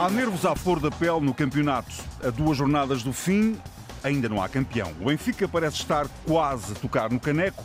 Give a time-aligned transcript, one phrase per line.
[0.00, 1.94] Há nervos à flor da pele no campeonato.
[2.24, 3.58] A duas jornadas do fim,
[4.02, 4.90] ainda não há campeão.
[4.98, 7.62] O Benfica parece estar quase a tocar no caneco,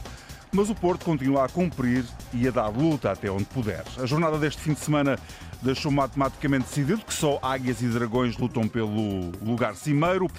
[0.52, 2.03] mas o Porto continua a cumprir
[2.34, 3.85] e a dar luta até onde puder.
[3.98, 5.17] A jornada deste fim de semana
[5.61, 10.30] deixou matematicamente decidido que só Águias e Dragões lutam pelo lugar cimeiro.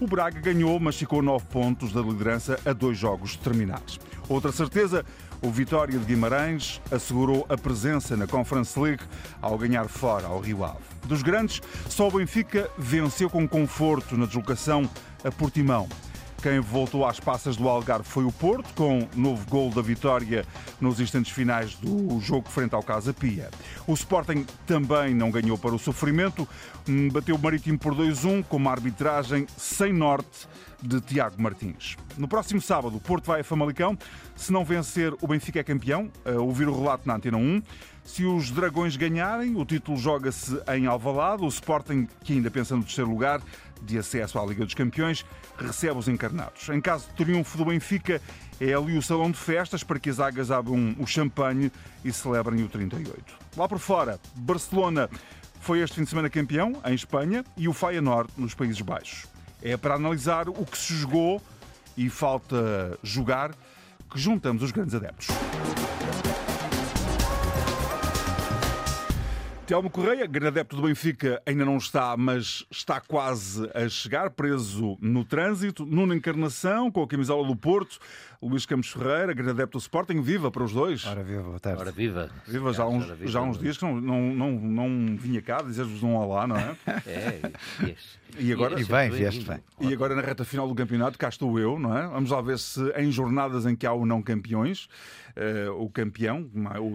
[0.00, 4.00] O Braga ganhou, mas ficou nove pontos da liderança a dois jogos terminados.
[4.28, 5.06] Outra certeza,
[5.44, 9.02] o Vitória de Guimarães assegurou a presença na Conference League
[9.42, 10.78] ao ganhar fora ao Rio Ave.
[11.06, 14.88] Dos grandes, só o Benfica venceu com conforto na deslocação
[15.22, 15.86] a Portimão.
[16.44, 20.44] Quem voltou às passas do Algarve foi o Porto, com novo gol da vitória
[20.78, 23.48] nos instantes finais do jogo frente ao Casa Pia.
[23.86, 26.46] O Sporting também não ganhou para o sofrimento,
[26.86, 30.46] hum, bateu o Marítimo por 2-1 com uma arbitragem sem norte
[30.82, 31.96] de Tiago Martins.
[32.18, 33.96] No próximo sábado, o Porto vai a Famalicão.
[34.36, 36.10] Se não vencer, o Benfica é campeão.
[36.26, 37.62] A ouvir o relato na Antena 1.
[38.04, 41.42] Se os Dragões ganharem, o título joga-se em Alvalade.
[41.42, 43.40] O Sporting, que ainda pensa no terceiro lugar
[43.82, 45.24] de acesso à Liga dos Campeões,
[45.58, 46.68] recebe os encarnados.
[46.68, 48.20] Em caso de triunfo do Benfica,
[48.60, 51.72] é ali o salão de festas para que as águas abram o champanhe
[52.04, 53.34] e celebrem o 38.
[53.56, 55.08] Lá por fora, Barcelona
[55.60, 59.26] foi este fim de semana campeão, em Espanha, e o Feyenoord nos Países Baixos.
[59.62, 61.40] É para analisar o que se jogou
[61.96, 63.52] e falta jogar
[64.10, 65.28] que juntamos os grandes adeptos.
[69.66, 74.98] Telmo Correia, grande adepto do Benfica, ainda não está, mas está quase a chegar, preso
[75.00, 75.86] no trânsito.
[75.86, 77.98] Nuno Encarnação, com a camisola do Porto.
[78.42, 80.20] Luís Campos Ferreira, grande adepto do Sporting.
[80.20, 81.06] Viva para os dois.
[81.06, 81.80] Ora viva, boa tarde.
[81.80, 82.30] Ora viva.
[82.46, 86.02] Viva, já, uns, viva, já uns dias que não, não, não, não vinha cá dizer-vos
[86.02, 86.76] um olá, não é?
[87.06, 87.40] É,
[88.38, 89.58] e agora, e bem, vieste bem.
[89.80, 92.06] E agora na reta final do campeonato, cá estou eu, não é?
[92.08, 94.88] Vamos lá ver se em jornadas em que há o não campeões,
[95.36, 96.50] uh, o campeão,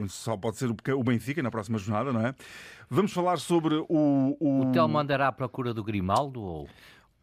[0.07, 2.35] só pode ser o Benfica na próxima jornada, não é?
[2.89, 4.35] Vamos falar sobre o.
[4.39, 6.67] O, o Telmo andará à procura do Grimaldo ou.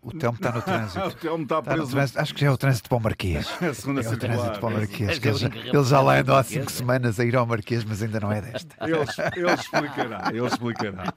[0.07, 1.01] O Telmo está no trânsito.
[1.05, 1.99] o Telmo está preso.
[1.99, 3.47] Está Acho que já é o trânsito para o Marquês.
[3.61, 5.21] É a segunda é o trânsito para o Marquês.
[5.25, 8.21] Ele, já, ele já lá andou há 5 semanas a ir ao Marquês, mas ainda
[8.21, 8.77] não é desta.
[8.87, 8.95] Ele,
[9.37, 11.13] ele explicará, ele explicará.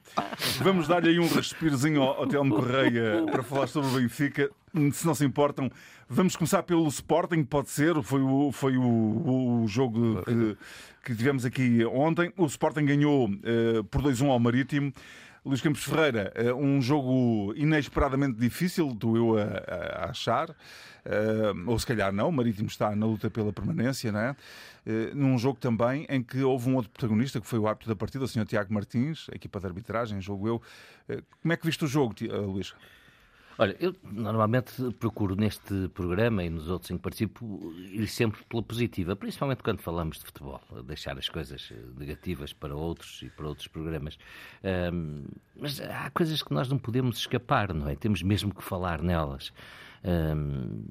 [0.60, 4.50] Vamos dar-lhe aí um respirozinho ao, ao Telmo Correia para falar sobre o Benfica.
[4.92, 5.70] Se não se importam,
[6.08, 8.02] vamos começar pelo Sporting, pode ser.
[8.02, 10.56] Foi o, foi o, o jogo que,
[11.04, 12.32] que tivemos aqui ontem.
[12.36, 14.92] O Sporting ganhou uh, por 2-1 ao Marítimo.
[15.44, 19.44] Luís Campos Ferreira, eh, um jogo inesperadamente difícil, do eu a,
[20.04, 20.54] a achar, uh,
[21.66, 24.36] ou se calhar não, o Marítimo está na luta pela permanência, não é?
[24.86, 27.96] Uh, num jogo também em que houve um outro protagonista, que foi o árbitro da
[27.96, 28.44] partida, o Sr.
[28.44, 30.62] Tiago Martins, equipa de arbitragem, jogo eu.
[31.42, 32.14] Como é que viste o jogo,
[32.46, 32.74] Luís?
[33.60, 38.62] Olha, eu normalmente procuro neste programa e nos outros em que participo ir sempre pela
[38.62, 43.68] positiva, principalmente quando falamos de futebol, deixar as coisas negativas para outros e para outros
[43.68, 44.16] programas.
[44.94, 47.94] Um, mas há coisas que nós não podemos escapar, não é?
[47.94, 49.52] Temos mesmo que falar nelas.
[50.02, 50.82] Um,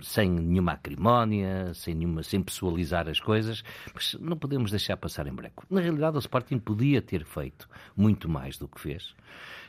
[0.00, 5.34] sem nenhuma acrimónia, sem, nenhuma, sem pessoalizar as coisas, mas não podemos deixar passar em
[5.34, 5.66] branco.
[5.68, 9.14] Na realidade, o Sporting podia ter feito muito mais do que fez.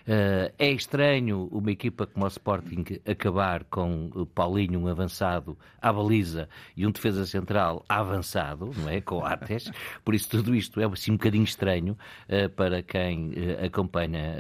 [0.09, 5.93] Uh, é estranho uma equipa como o Sporting acabar com o Paulinho, um avançado, à
[5.93, 9.01] baliza e um defesa central avançado, não é?
[9.01, 9.71] Com Ates.
[10.03, 11.95] Por isso, tudo isto é assim um bocadinho estranho
[12.27, 14.35] uh, para quem uh, acompanha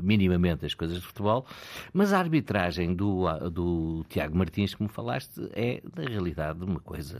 [0.00, 1.44] minimamente as coisas de futebol.
[1.92, 7.18] Mas a arbitragem do, do Tiago Martins, como falaste, é, na realidade, uma coisa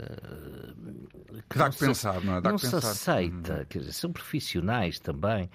[1.49, 2.41] que dá que se, pensar, não é?
[2.41, 2.89] Dá não que se pensar.
[2.89, 3.53] aceita.
[3.53, 3.65] Uhum.
[3.67, 5.49] Quer dizer, são profissionais também,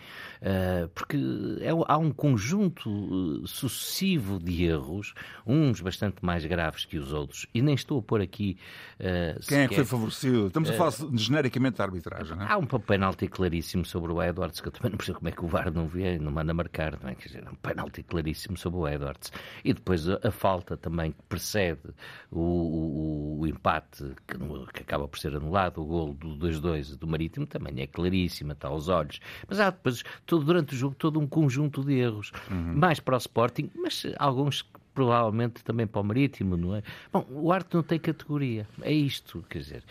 [0.95, 1.17] porque
[1.63, 5.15] é, há um conjunto uh, sucessivo de erros,
[5.47, 8.57] uns bastante mais graves que os outros, e nem estou a pôr aqui.
[8.99, 10.47] Uh, Quem sequer, é que foi favorecido?
[10.47, 12.53] Estamos a falar uh, genericamente da arbitragem, não é?
[12.53, 15.45] Há um penalti claríssimo sobre o Edwards, que eu também não percebo como é que
[15.45, 17.15] o VAR não vê, não manda marcar, não é?
[17.15, 19.33] Quer dizer, um penalti claríssimo sobre o Edwards.
[19.65, 21.81] E depois a, a falta também que precede
[22.31, 24.39] o, o, o empate, que,
[24.73, 28.69] que, acaba por ser anulado, o gol do 2-2 do Marítimo, também é claríssima, está
[28.69, 29.21] aos olhos.
[29.49, 32.33] Mas há depois, todo, durante o jogo, todo um conjunto de erros.
[32.51, 32.75] Uhum.
[32.77, 34.65] Mais para o Sporting, mas alguns
[34.95, 36.83] provavelmente também para o Marítimo, não é?
[37.13, 39.85] Bom, o arte não tem categoria, é isto, quer dizer,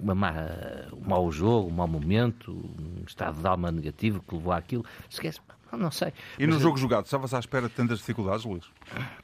[0.00, 0.32] uma má,
[0.92, 5.40] um mau jogo, um mau momento, um estado de alma negativo que levou àquilo, esquece,
[5.72, 6.12] não sei.
[6.38, 8.64] E no jogo jogado, estavas à espera de tantas dificuldades, Luís?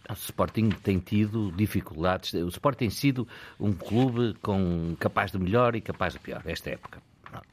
[0.09, 2.33] O Sporting tem tido dificuldades.
[2.33, 3.29] O Sporting tem sido
[3.59, 7.01] um clube com capaz de melhor e capaz de pior esta época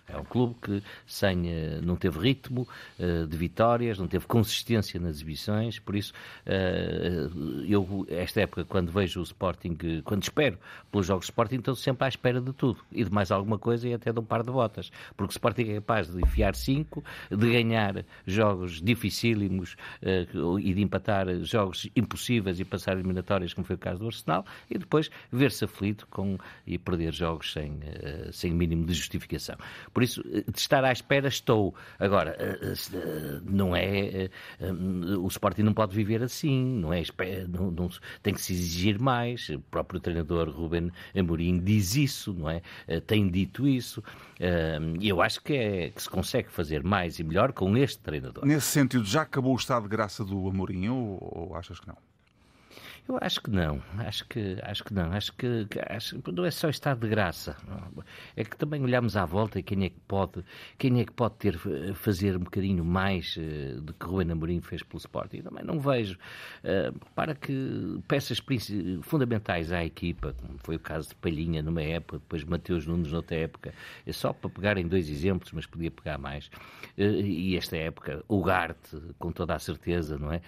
[0.08, 5.00] É um clube que sem, eh, não teve ritmo uh, de vitórias, não teve consistência
[5.00, 6.14] nas exibições, por isso
[6.46, 10.58] uh, eu, esta época, quando vejo o Sporting, quando espero
[10.90, 13.88] pelos jogos de Sporting, estou sempre à espera de tudo e de mais alguma coisa
[13.88, 17.04] e até de um par de botas, porque o Sporting é capaz de enfiar cinco,
[17.30, 19.76] de ganhar jogos dificílimos
[20.62, 24.78] e de empatar jogos impossíveis e passar eliminatórias, como foi o caso do Arsenal, e
[24.78, 27.80] depois ver-se aflito com, e perder jogos sem,
[28.32, 29.58] sem mínimo de justificação.
[29.94, 31.74] Por isso, eh, de estar à espera, estou.
[32.00, 34.30] Agora, eh, eh, não é.
[35.20, 37.04] O Sporting não pode viver assim, não é?
[37.48, 37.90] Não, não,
[38.22, 39.50] tem que se exigir mais.
[39.50, 42.62] O próprio treinador Ruben Amorim diz isso, não é?
[43.06, 44.04] Tem dito isso.
[45.02, 48.46] Eu acho que, é, que se consegue fazer mais e melhor com este treinador.
[48.46, 51.98] Nesse sentido, já acabou o estado de graça do Amorim ou, ou achas que não?
[53.08, 56.68] Eu acho que não, acho que, acho que não, acho que, acho, não é só
[56.68, 57.56] estado de graça,
[58.36, 60.44] é que também olhamos à volta quem é que pode,
[60.78, 61.58] quem é que pode ter,
[61.96, 66.18] fazer um bocadinho mais uh, do que Rui Amorim fez pelo Sporting, também não vejo,
[66.66, 68.42] uh, para que peças
[69.04, 73.38] fundamentais à equipa, como foi o caso de Palhinha numa época, depois Mateus Nunes noutra
[73.38, 73.74] época,
[74.06, 76.48] é só para pegarem dois exemplos, mas podia pegar mais,
[76.98, 80.42] uh, e esta época, o Garte, com toda a certeza, não é,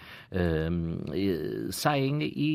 [1.71, 2.48] saem e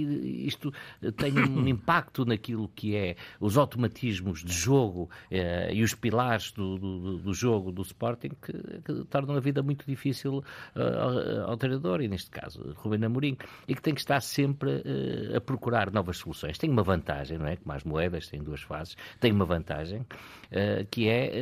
[0.46, 0.72] isto
[1.16, 6.78] tem um impacto naquilo que é os automatismos de jogo eh, e os pilares do,
[6.78, 11.56] do, do jogo do Sporting que, que, tornam a vida muito difícil uh, ao, ao,
[11.56, 13.36] treinador, e neste caso Rubem Amorim,
[13.66, 16.58] e que tem que estar sempre uh, a procurar novas soluções.
[16.58, 17.56] Tem uma vantagem, não é?
[17.56, 21.32] Como as moedas têm duas fases, tem uma vantagem uh, que é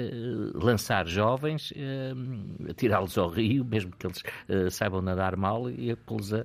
[0.54, 1.72] lançar jovens,
[2.76, 4.22] tirá-los ao rio, mesmo que eles
[4.74, 6.44] saibam nadar mal, e pô-los a,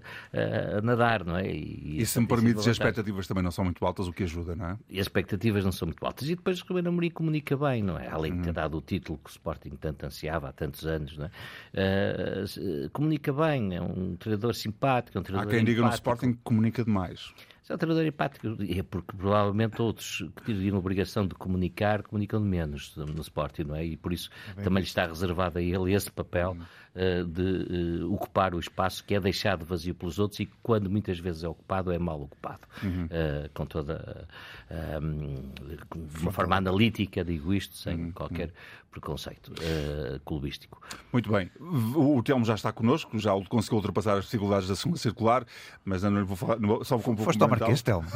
[0.77, 1.49] a, nadar, não é?
[1.49, 4.55] E, e, se me permite, as expectativas também não são muito altas, o que ajuda,
[4.55, 4.77] não é?
[4.89, 6.29] E as expectativas não são muito altas.
[6.29, 8.07] E depois o Ruben Amorim comunica bem, não é?
[8.07, 8.53] Além de ter uhum.
[8.53, 11.29] dado o título que o Sporting tanto ansiava há tantos anos, não é?
[11.73, 15.75] Uh, comunica bem, é um treinador simpático, é um treinador Há quem empático.
[15.75, 17.33] diga no Sporting que comunica demais.
[17.69, 22.41] É um treinador empático, é porque provavelmente outros que teriam a obrigação de comunicar, comunicam
[22.41, 23.85] de menos no Sporting, não é?
[23.85, 26.86] E por isso é também lhe está reservado a ele esse papel uh,
[27.27, 31.19] de uh, ocupar o espaço que é deixado vazio pelos outros e que, quando muitas
[31.19, 32.61] vezes é ocupado, é mal ocupado.
[32.83, 33.05] Uhum.
[33.05, 34.27] Uh, com toda.
[35.95, 38.11] de uma forma analítica, digo isto, sem uhum.
[38.11, 38.51] qualquer
[38.91, 39.53] preconceito
[40.25, 40.81] clubístico.
[41.13, 41.51] Muito bem.
[41.59, 45.45] O, o Telmo já está connosco, já conseguiu ultrapassar as dificuldades da segunda circular,
[45.85, 46.57] mas não lhe vou falar.
[46.83, 48.07] Só com um Foste ao Marquês, Telmo?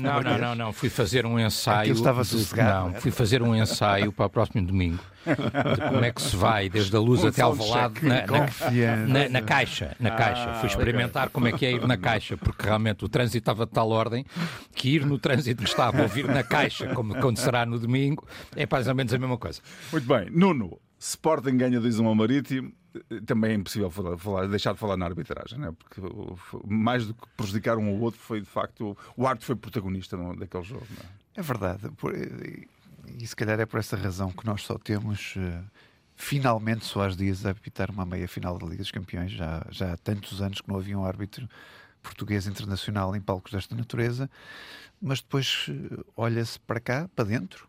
[0.00, 0.72] Não, não, não, não.
[0.72, 1.80] Fui fazer um ensaio.
[1.80, 2.92] Aquilo estava sossegado.
[2.92, 6.68] Não, fui fazer um ensaio para o próximo domingo de como é que se vai
[6.68, 9.96] desde a luz até ao lado na, na, na, na, caixa.
[9.98, 10.50] Na caixa.
[10.50, 13.66] Ah, Fui experimentar como é que é ir na caixa, porque realmente o trânsito estava
[13.66, 14.24] de tal ordem
[14.74, 18.26] que ir no trânsito que estava ou vir na caixa, como acontecerá no domingo,
[18.56, 19.60] é mais ou menos a mesma coisa.
[19.90, 20.28] Muito bem.
[20.30, 22.72] Nuno, Sporting ganha 2-1 ao Marítimo
[23.24, 25.72] também é impossível falar, falar, deixar de falar na arbitragem, né?
[25.78, 26.00] porque
[26.66, 30.64] mais do que prejudicar um ou outro, foi de facto o árbitro foi protagonista daquele
[30.64, 30.86] jogo.
[31.34, 31.40] É?
[31.40, 31.42] é?
[31.42, 31.90] verdade,
[33.18, 35.64] e se calhar é por essa razão que nós só temos uh,
[36.14, 39.32] finalmente às dias a apitar uma meia final da Liga dos Campeões.
[39.32, 41.48] Já, já há tantos anos que não havia um árbitro
[42.02, 44.28] português internacional em palcos desta natureza,
[45.00, 47.68] mas depois uh, olha-se para cá, para dentro,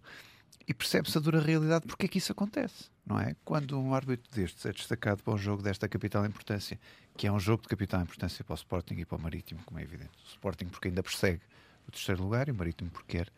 [0.68, 3.36] e percebe-se a dura realidade porque é que isso acontece, não é?
[3.44, 6.80] Quando um árbitro destes é destacado para um jogo desta capital importância,
[7.18, 9.80] que é um jogo de capital importância para o Sporting e para o Marítimo, como
[9.80, 10.12] é evidente.
[10.26, 11.42] O Sporting porque ainda persegue
[11.88, 13.30] o terceiro lugar e o Marítimo porque quer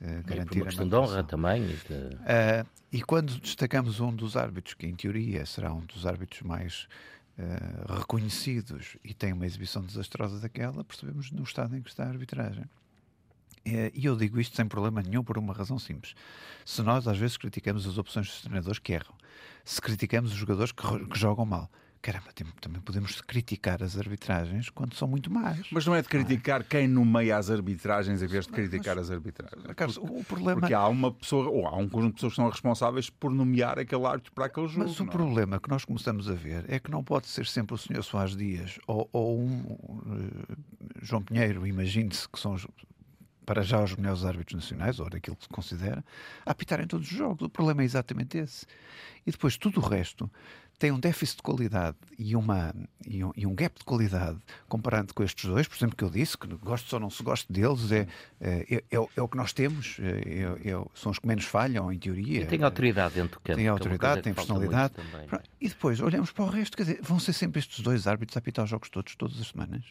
[0.00, 1.62] uh, garantir uma questão de honra também.
[1.62, 6.42] E, uh, e quando destacamos um dos árbitros, que em teoria será um dos árbitros
[6.42, 6.88] mais
[7.38, 12.08] uh, reconhecidos e tem uma exibição desastrosa daquela, percebemos no estado em que está a
[12.08, 12.64] arbitragem.
[13.92, 16.14] E eu digo isto sem problema nenhum por uma razão simples.
[16.64, 19.12] Se nós às vezes criticamos as opções dos treinadores que erram,
[19.64, 21.68] se criticamos os jogadores que, que jogam mal,
[22.02, 22.28] caramba,
[22.60, 25.66] também podemos criticar as arbitragens quando são muito más.
[25.70, 26.68] Mas não é de criticar não é?
[26.68, 29.62] quem nomeia as arbitragens em vez de criticar mas, as arbitragens.
[29.74, 30.60] Carlos, o problema...
[30.60, 33.78] Porque há uma pessoa, ou há um conjunto de pessoas que são responsáveis por nomear
[33.78, 34.84] aquele árbitro para aquele jogo.
[34.86, 35.06] Mas o é?
[35.06, 38.36] problema que nós começamos a ver é que não pode ser sempre o senhor Soares
[38.36, 40.56] Dias ou, ou um uh,
[41.02, 42.56] João Pinheiro, imagine-se que são
[43.46, 46.04] para já os melhores árbitros nacionais, ou aquilo que se considera,
[46.44, 47.46] a apitarem todos os jogos.
[47.46, 48.66] O problema é exatamente esse.
[49.24, 50.28] E depois tudo o resto
[50.78, 52.74] tem um déficit de qualidade e, uma,
[53.06, 56.10] e, um, e um gap de qualidade comparando com estes dois, por exemplo, que eu
[56.10, 58.06] disse, que gosto ou não se gosto deles, é,
[58.40, 61.44] é, é, é, é o que nós temos, é, é, é são os que menos
[61.44, 62.42] falham, em teoria.
[62.42, 63.56] E tem autoridade dentro do campo.
[63.56, 64.94] Tem autoridade, tem personalidade.
[64.94, 68.36] Também, e depois olhamos para o resto, quer dizer, vão ser sempre estes dois árbitros
[68.36, 69.84] a apitar os jogos todos, todas as semanas.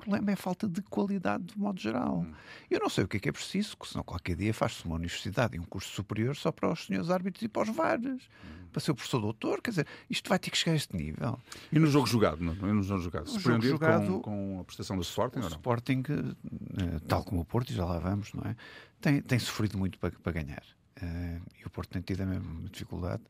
[0.00, 2.18] Problema é a falta de qualidade de modo geral.
[2.18, 2.32] Hum.
[2.70, 4.96] Eu não sei o que é que é preciso, que senão qualquer dia faz-se uma
[4.96, 8.66] universidade e um curso superior só para os senhores árbitros e para os VARs, hum.
[8.72, 11.38] para ser o professor doutor, quer dizer, isto vai ter que chegar a este nível.
[11.72, 12.54] E no jogo jogado, não?
[12.54, 15.40] E no jogo jogado, surpreendido jogado, com, com, a prestação do Sporting?
[15.40, 18.56] O Sporting, eh, tal como o Porto, e já lá vamos, não é?
[19.00, 20.62] Tem, tem sofrido muito para, para ganhar.
[21.02, 23.22] Uh, e o Porto tem tido a mesma dificuldade.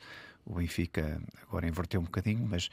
[0.46, 2.68] O Benfica agora inverteu um bocadinho, mas,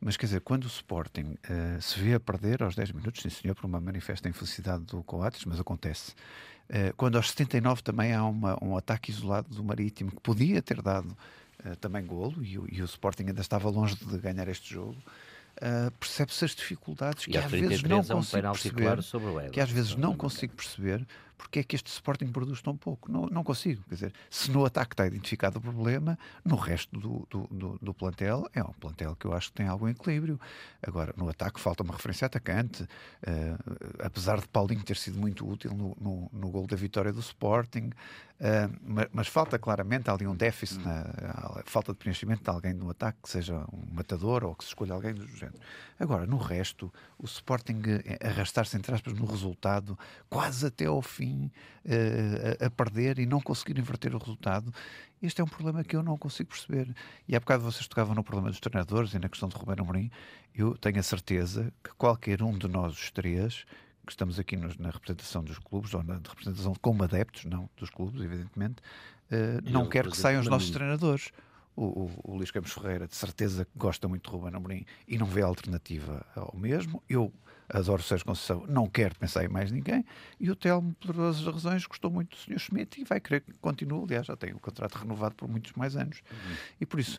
[0.00, 3.30] mas quer dizer, quando o Sporting uh, se vê a perder aos 10 minutos, sim
[3.30, 6.12] senhor, por uma manifesta infelicidade do Coates, mas acontece.
[6.68, 10.82] Uh, quando aos 79 também há uma, um ataque isolado do Marítimo que podia ter
[10.82, 11.16] dado
[11.80, 14.96] também golo e, e o Sporting ainda estava longe de ganhar este jogo.
[15.58, 20.16] Uh, percebe-se as dificuldades que às vezes não consigo perceber, claro que às vezes não
[20.16, 21.06] consigo perceber
[21.42, 23.10] porque é que este Sporting produz tão pouco?
[23.10, 23.82] Não, não consigo.
[23.88, 27.92] Quer dizer, se no ataque está identificado o problema, no resto do, do, do, do,
[27.92, 30.40] plantel é um plantel que eu acho que tem algum equilíbrio.
[30.80, 32.88] Agora, no ataque falta uma referência atacante, uh,
[33.98, 37.90] apesar de Paulinho ter sido muito útil no, no, no gol da vitória do Sporting,
[38.40, 42.88] uh, mas, mas, falta claramente ali um déficit, na, falta de preenchimento de alguém no
[42.88, 45.58] ataque, que seja um matador ou que se escolha alguém do género.
[45.98, 51.31] Agora, no resto, o Sporting eh, arrastar-se, entre aspas, no resultado, quase até ao fim
[51.32, 54.72] uh, a, a, perder e não conseguir inverter o resultado.
[55.22, 56.94] Este é um problema que eu não consigo perceber.
[57.28, 60.10] E há bocado vocês tocavam no problema dos treinadores e na questão de Romero Amorim.
[60.54, 63.64] Eu tenho a certeza que qualquer um de nós os três
[64.04, 67.88] que estamos aqui nos, na representação dos clubes, ou na representação como adeptos, não dos
[67.88, 68.82] clubes, evidentemente,
[69.30, 71.30] uh, não quer que saiam os nossos treinadores.
[71.74, 75.26] O, o, o, Luís Campos Ferreira, de certeza, gosta muito de Ruben Amorim e não
[75.26, 77.02] vê alternativa ao mesmo.
[77.08, 77.32] Eu
[77.72, 80.04] adoro Sérgio Conceição, não quero pensar em mais ninguém.
[80.38, 82.58] E o Telmo, por todas as razões, gostou muito do Sr.
[82.58, 84.04] Schmidt e vai querer que continue.
[84.04, 86.22] Aliás, já tem o contrato renovado por muitos mais anos.
[86.30, 86.56] Uhum.
[86.80, 87.18] E por isso,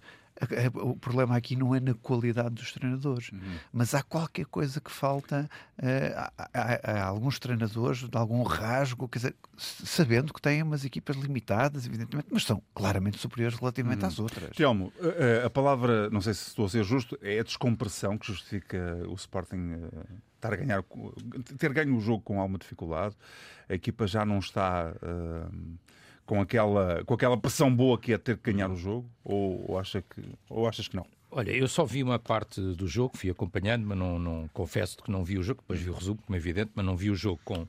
[0.75, 3.39] o problema aqui não é na qualidade dos treinadores, uhum.
[3.71, 5.49] mas há qualquer coisa que falta.
[5.77, 11.15] Uh, há, há, alguns treinadores de algum rasgo, quer dizer, sabendo que têm umas equipas
[11.15, 14.07] limitadas, evidentemente, mas são claramente superiores relativamente uhum.
[14.07, 14.55] às outras.
[14.55, 17.43] Telmo, a, eh, eh, a, palavra, não sei se estou a ser justo, é a
[17.43, 19.73] descompressão que justifica o Sporting.
[19.73, 20.83] Uh, estar a ganhar,
[21.57, 23.15] ter ganho o jogo com alguma dificuldade,
[23.69, 25.77] a equipa já não está uh,
[26.25, 29.09] com, aquela, com aquela pressão boa que é ter que ganhar o jogo?
[29.23, 31.05] Ou, ou, acha que, ou achas que não?
[31.31, 35.09] Olha, eu só vi uma parte do jogo, fui acompanhando, mas não, não confesso que
[35.09, 37.15] não vi o jogo, depois vi o resumo, como é evidente, mas não vi o
[37.15, 37.67] jogo com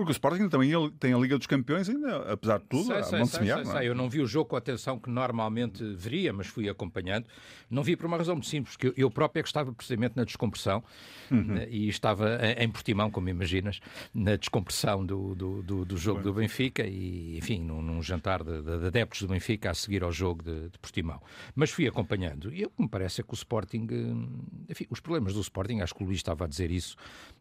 [0.00, 3.26] porque o Sporting também tem a Liga dos Campeões, ainda, apesar de tudo, sei, sei,
[3.26, 3.88] sei, sei, sei.
[3.88, 7.26] Eu não vi o jogo com a atenção que normalmente veria, mas fui acompanhando.
[7.70, 10.24] Não vi por uma razão muito simples, porque eu próprio é que estava precisamente na
[10.24, 10.82] descompressão
[11.30, 11.42] uhum.
[11.42, 13.80] Né, e estava em Portimão, como imaginas,
[14.14, 18.62] na descompressão do, do, do, do jogo do Benfica e, enfim, num, num jantar de,
[18.62, 21.20] de, adeptos do Benfica a seguir ao jogo de, de Portimão.
[21.54, 25.00] Mas fui acompanhando e o que me parece é que o Sporting, eh, enfim, os
[25.00, 26.96] problemas do Sporting, acho que o Luís estava a dizer isso,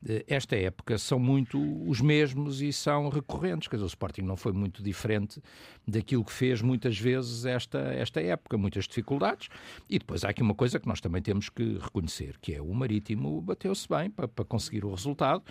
[0.08, 3.68] eh, esta época são muito os mesmos e são recorrentes.
[3.68, 5.42] Quer dizer, o Sporting não foi muito diferente
[5.88, 9.50] daquilo que fez muitas vezes esta, esta época, muitas dificuldades.
[9.90, 12.74] E depois há aqui uma coisa que nós também temos que reconhecer, que é o
[12.74, 15.44] Marítimo bateu-se bem para, para conseguir o resultado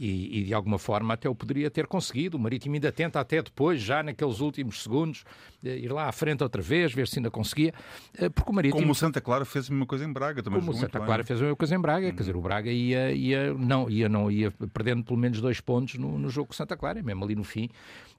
[0.00, 2.38] e, e, de alguma forma até o poderia ter conseguido.
[2.38, 5.24] O Marítimo ainda tenta até depois, já naqueles últimos segundos,
[5.62, 7.74] eh, ir lá à frente outra vez, ver se ainda conseguia.
[8.16, 8.80] Eh, porque o Marítimo...
[8.80, 10.58] Como o Santa Clara fez a mesma coisa em Braga também.
[10.58, 12.12] Como o Santa Clara fez a mesma coisa em Braga, hum.
[12.12, 15.96] quer dizer, o Braga ia, ia, não, ia, não, ia perdendo pelo menos dois pontos
[15.96, 17.68] no, no jogo com Santa Clara, mesmo ali no fim,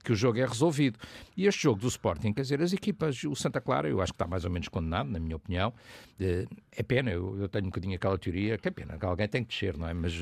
[0.04, 1.00] que o jogo é resolvido.
[1.36, 4.18] E este jogo do Sporting, quer dizer, as equipas, o Santa Clara, eu acho que
[4.18, 5.74] está mais ou menos condenado, na minha opinião.
[6.20, 6.46] Eh,
[6.78, 9.44] é pena, eu, eu tenho um bocadinho aquela teoria, que é pena, que alguém tem
[9.44, 9.94] que descer, não é?
[9.96, 10.14] Mas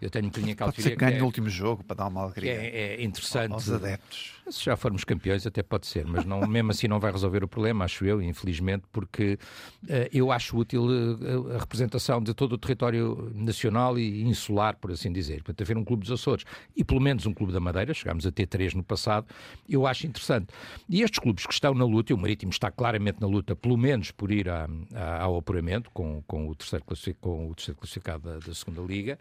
[0.00, 0.99] eu tenho um bocadinho aquela teoria.
[1.00, 2.52] Que ganhe é, no último jogo para dar uma alegria.
[2.52, 3.52] É, é interessante.
[3.52, 4.34] Aos adeptos.
[4.50, 7.48] Se já formos campeões, até pode ser, mas não, mesmo assim não vai resolver o
[7.48, 9.38] problema, acho eu, infelizmente, porque
[9.84, 14.90] uh, eu acho útil uh, a representação de todo o território nacional e insular, por
[14.90, 15.36] assim dizer.
[15.36, 16.44] Portanto, haver um clube dos Açores
[16.76, 19.26] e pelo menos um clube da Madeira, chegámos a ter três no passado,
[19.68, 20.48] eu acho interessante.
[20.88, 23.76] E estes clubes que estão na luta, e o Marítimo está claramente na luta, pelo
[23.78, 26.84] menos por ir a, a, ao apuramento com, com, o terceiro
[27.20, 29.16] com o terceiro classificado da, da segunda Liga,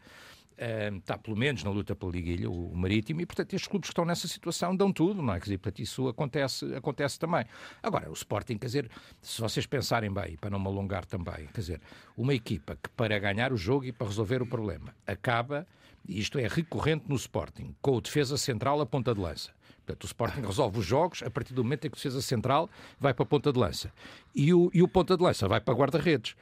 [0.97, 4.05] está pelo menos na luta pela liguilha, o, Marítimo, e portanto estes clubes que estão
[4.05, 5.39] nessa situação dão tudo, não é?
[5.39, 7.45] Quer dizer, portanto, isso acontece, acontece também.
[7.81, 11.61] Agora, o Sporting, quer dizer, se vocês pensarem bem, para não me alongar também, quer
[11.61, 11.81] dizer,
[12.17, 15.65] uma equipa que para ganhar o jogo e para resolver o problema acaba,
[16.07, 19.51] e isto é recorrente no Sporting, com o defesa central a ponta de lança.
[19.85, 22.69] Portanto, o Sporting resolve os jogos a partir do momento em que o defesa central
[22.99, 23.91] vai para a ponta de lança.
[24.35, 26.35] E o, e o ponta de lança vai para guarda-redes.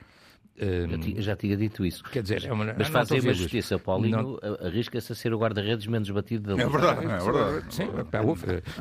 [0.57, 2.03] Eu já tinha dito isso.
[2.03, 4.67] Quer dizer, é uma, mas fazer uma justiça, o Paulinho não...
[4.67, 7.65] arrisca-se a ser o guarda-redes menos batido da É verdade, é verdade.
[7.73, 7.89] Sim,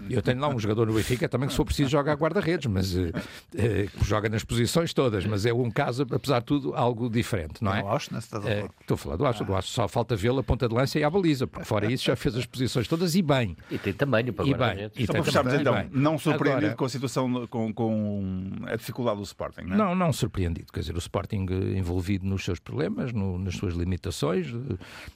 [0.09, 2.67] eu tenho lá um jogador no Benfica também que, se for preciso, joga a guarda-redes,
[2.67, 7.11] mas uh, uh, joga nas posições todas, mas é um caso, apesar de tudo, algo
[7.11, 7.81] diferente, não é?
[7.81, 10.43] Eu acho, está uh, Estou a falar do Acho, do Acho, só falta vê-lo a
[10.43, 13.23] ponta de lança e a baliza, porque fora isso já fez as posições todas e
[13.23, 13.57] bem.
[13.71, 15.07] E tem tamanho para guarda-redes.
[15.07, 19.25] Só para fecharmos então, não surpreendido Agora, com a situação, com, com a dificuldade do
[19.25, 19.77] Sporting, não é?
[19.77, 24.47] Não, não surpreendido, quer dizer, o Sporting envolvido nos seus problemas, no, nas suas limitações,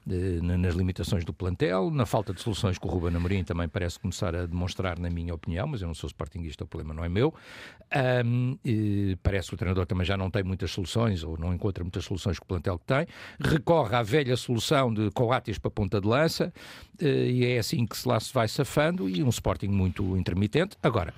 [0.06, 3.98] de, nas limitações do plantel, na falta de soluções que o Ruben Amorim também parece
[3.98, 7.08] começar a demonstrar, na minha opinião, mas eu não sou sportinguista, o problema não é
[7.08, 7.34] meu.
[8.24, 8.56] Um,
[9.22, 12.38] parece que o treinador também já não tem muitas soluções, ou não encontra muitas soluções
[12.38, 13.06] com o plantel que tem.
[13.40, 16.52] Recorre à velha solução de Coates para ponta de lança,
[17.00, 20.76] e é assim que se lá se vai safando, e um Sporting muito intermitente.
[20.82, 21.14] Agora,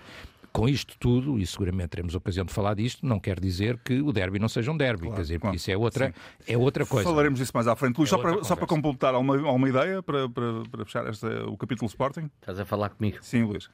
[0.52, 4.12] com isto tudo, e seguramente teremos ocasião de falar disto, não quer dizer que o
[4.12, 5.56] derby não seja um derby, claro, quer dizer, claro.
[5.56, 6.14] isso é outra,
[6.46, 7.08] é outra coisa.
[7.08, 7.96] Falaremos disso mais à frente.
[7.96, 11.46] Luís, é só, para, só para completar, alguma, alguma ideia para, para, para fechar esta,
[11.46, 12.30] o capítulo Sporting?
[12.40, 13.18] Estás a falar comigo?
[13.22, 13.70] Sim, Luís.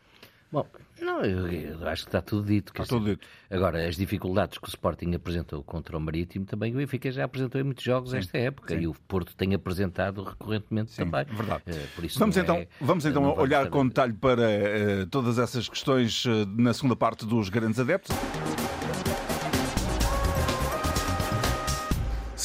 [0.50, 0.66] Bom,
[1.00, 2.72] não, eu, eu, acho que está tudo dito.
[2.72, 3.26] Está tudo dito.
[3.50, 7.60] Agora, as dificuldades que o Sporting apresentou contra o Marítimo, também o Benfica já apresentou
[7.60, 8.18] em muitos jogos Sim.
[8.18, 8.82] esta época Sim.
[8.82, 11.24] e o Porto tem apresentado recorrentemente Sim, também.
[11.24, 11.64] verdade.
[11.94, 16.24] Por isso vamos, então, é, vamos então olhar com detalhe para uh, todas essas questões
[16.24, 18.16] uh, na segunda parte dos grandes adeptos.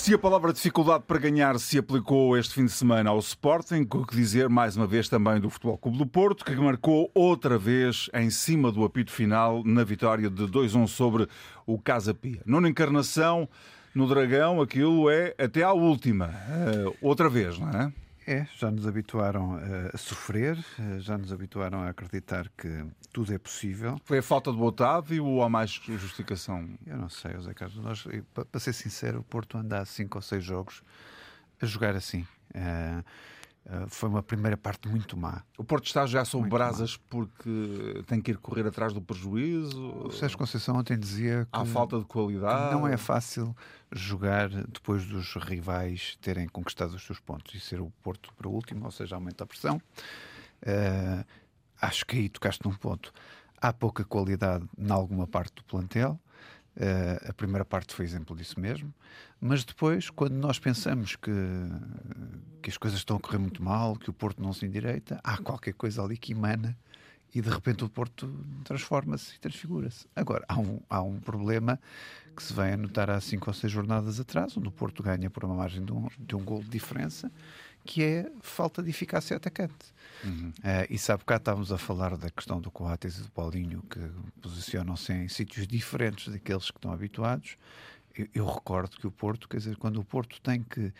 [0.03, 4.05] Se a palavra dificuldade para ganhar se aplicou este fim de semana ao Sporting, o
[4.05, 8.09] que dizer mais uma vez também do Futebol Clube do Porto, que marcou outra vez
[8.13, 11.25] em cima do apito final na vitória de 2-1 sobre
[11.65, 12.41] o Casa Pia.
[12.45, 13.47] Nona encarnação
[13.95, 16.25] no Dragão, aquilo é até à última.
[16.27, 17.93] Uh, outra vez, não é?
[18.25, 19.59] É, já nos habituaram
[19.93, 23.99] a sofrer, eh, já nos habituaram a acreditar que tudo é possível.
[24.05, 26.69] Foi a falta do Otávio ou há mais justificação?
[26.85, 27.77] Eu não sei, José Carlos.
[27.79, 30.81] Nós, para ser sincero, o Porto anda há cinco ou seis jogos
[31.61, 32.25] a jogar assim.
[32.55, 33.03] Uh,
[33.65, 35.41] Uh, foi uma primeira parte muito má.
[35.57, 37.03] O Porto está já sob brasas má.
[37.09, 39.81] porque tem que ir correr atrás do prejuízo.
[40.05, 42.73] O Sérgio Conceição ontem dizia que há falta de qualidade.
[42.73, 43.55] não é fácil
[43.89, 48.51] jogar depois dos rivais terem conquistado os seus pontos e ser o Porto para o
[48.51, 49.81] último, ou seja, aumenta a pressão.
[50.61, 51.25] Uh,
[51.81, 53.13] acho que aí tocaste num ponto.
[53.61, 56.19] Há pouca qualidade em alguma parte do plantel.
[56.75, 58.91] Uh, a primeira parte foi exemplo disso mesmo,
[59.39, 61.31] mas depois, quando nós pensamos que,
[62.63, 65.37] que as coisas estão a correr muito mal, que o Porto não se endireita, há
[65.37, 66.75] qualquer coisa ali que emana
[67.33, 68.31] e de repente o Porto
[68.63, 70.07] transforma-se e transfigura-se.
[70.15, 71.79] Agora, há um, há um problema
[72.35, 75.29] que se vem a notar há cinco ou seis jornadas atrás, onde o Porto ganha
[75.29, 77.31] por uma margem de um, de um gol de diferença,
[77.85, 79.93] que é falta de eficácia atacante.
[80.23, 80.49] Uhum.
[80.59, 83.99] Uh, e sabe cá estávamos a falar da questão do Coates e do Paulinho, que
[84.41, 87.57] posicionam-se em sítios diferentes daqueles que estão habituados.
[88.15, 90.93] Eu, eu, recordo que o Porto, quer dizer, quando o Porto tem que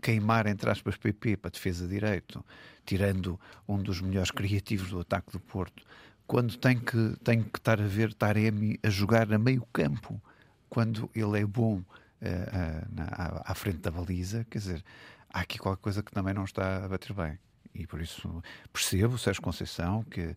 [0.00, 2.44] queimar, entre aspas, PP para defesa direito,
[2.84, 5.82] tirando um dos melhores criativos do ataque do Porto,
[6.26, 10.20] quando tem que, tem que estar a ver Taremi a jogar a meio campo,
[10.68, 14.84] quando ele é bom uh, uh, na, à, à frente da baliza, quer dizer,
[15.32, 17.38] há aqui qualquer coisa que também não está a bater bem.
[17.74, 20.34] E por isso percebo o Sérgio Conceição que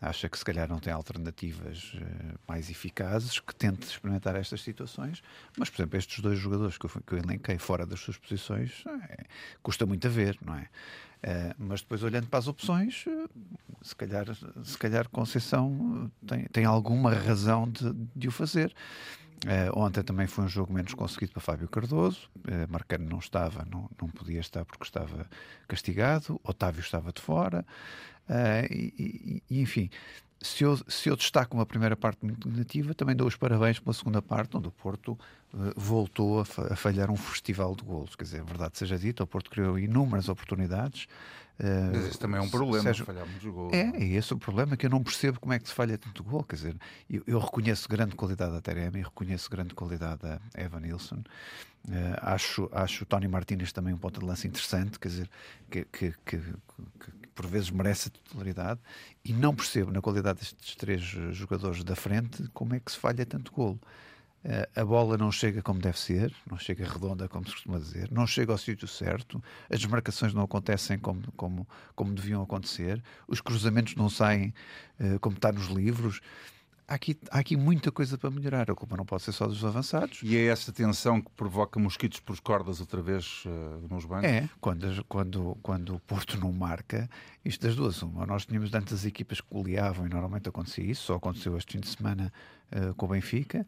[0.00, 5.22] acha que se calhar não tem alternativas uh, mais eficazes, que tente experimentar estas situações,
[5.56, 8.84] mas, por exemplo, estes dois jogadores que eu, que eu elenquei fora das suas posições,
[9.08, 9.24] é,
[9.62, 10.68] custa muito a ver, não é?
[11.18, 13.04] Uh, mas depois, olhando para as opções,
[13.82, 14.26] se, calhar,
[14.62, 18.72] se calhar Conceição tem, tem alguma razão de, de o fazer.
[19.46, 22.28] Uh, ontem também foi um jogo menos conseguido para Fábio Cardoso.
[22.38, 25.26] Uh, Marcano não estava, não, não podia estar porque estava
[25.68, 26.40] castigado.
[26.42, 27.64] Otávio estava de fora.
[28.28, 29.90] Uh, e, e, enfim,
[30.40, 33.92] se eu, se eu destaco uma primeira parte muito negativa, também dou os parabéns pela
[33.92, 35.12] segunda parte, onde o Porto
[35.52, 38.14] uh, voltou a, a, falhar um festival de golos.
[38.14, 41.06] Quer dizer, a verdade seja dita, o Porto criou inúmeras oportunidades,
[41.58, 43.72] Uh, Mas esse também é um problema, Sérgio, falhar muitos gols.
[43.72, 46.22] É, é esse o problema, que eu não percebo como é que se falha tanto
[46.22, 46.44] gol.
[46.44, 46.76] Quer dizer,
[47.10, 51.16] eu, eu reconheço grande qualidade da Teremi, reconheço grande qualidade da Evan Nilsson.
[51.16, 55.30] Uh, acho, acho o Tony Martínez também um ponto de lança interessante, quer dizer,
[55.68, 58.80] que, que, que, que, por vezes merece a titularidade.
[59.24, 63.24] E não percebo, na qualidade destes três jogadores da frente, como é que se falha
[63.24, 63.80] tanto golo.
[64.42, 68.10] Eh, a bola não chega como deve ser, não chega redonda, como se costuma dizer,
[68.10, 73.40] não chega ao sítio certo, as desmarcações não acontecem como, como, como deviam acontecer, os
[73.40, 74.52] cruzamentos não saem
[74.98, 76.20] uh, como está nos livros.
[76.88, 78.70] Há aqui, há aqui muita coisa para melhorar.
[78.70, 80.20] A culpa não pode ser só dos avançados.
[80.22, 84.24] E é essa tensão que provoca mosquitos por cordas outra vez uh, nos bancos?
[84.24, 87.06] É, quando, quando, quando o Porto não marca,
[87.44, 88.24] isto das duas, uma.
[88.24, 91.88] Nós tínhamos tantas equipas que goleavam e normalmente acontecia isso, só aconteceu este fim de
[91.88, 92.32] semana
[92.72, 93.66] uh, com o Benfica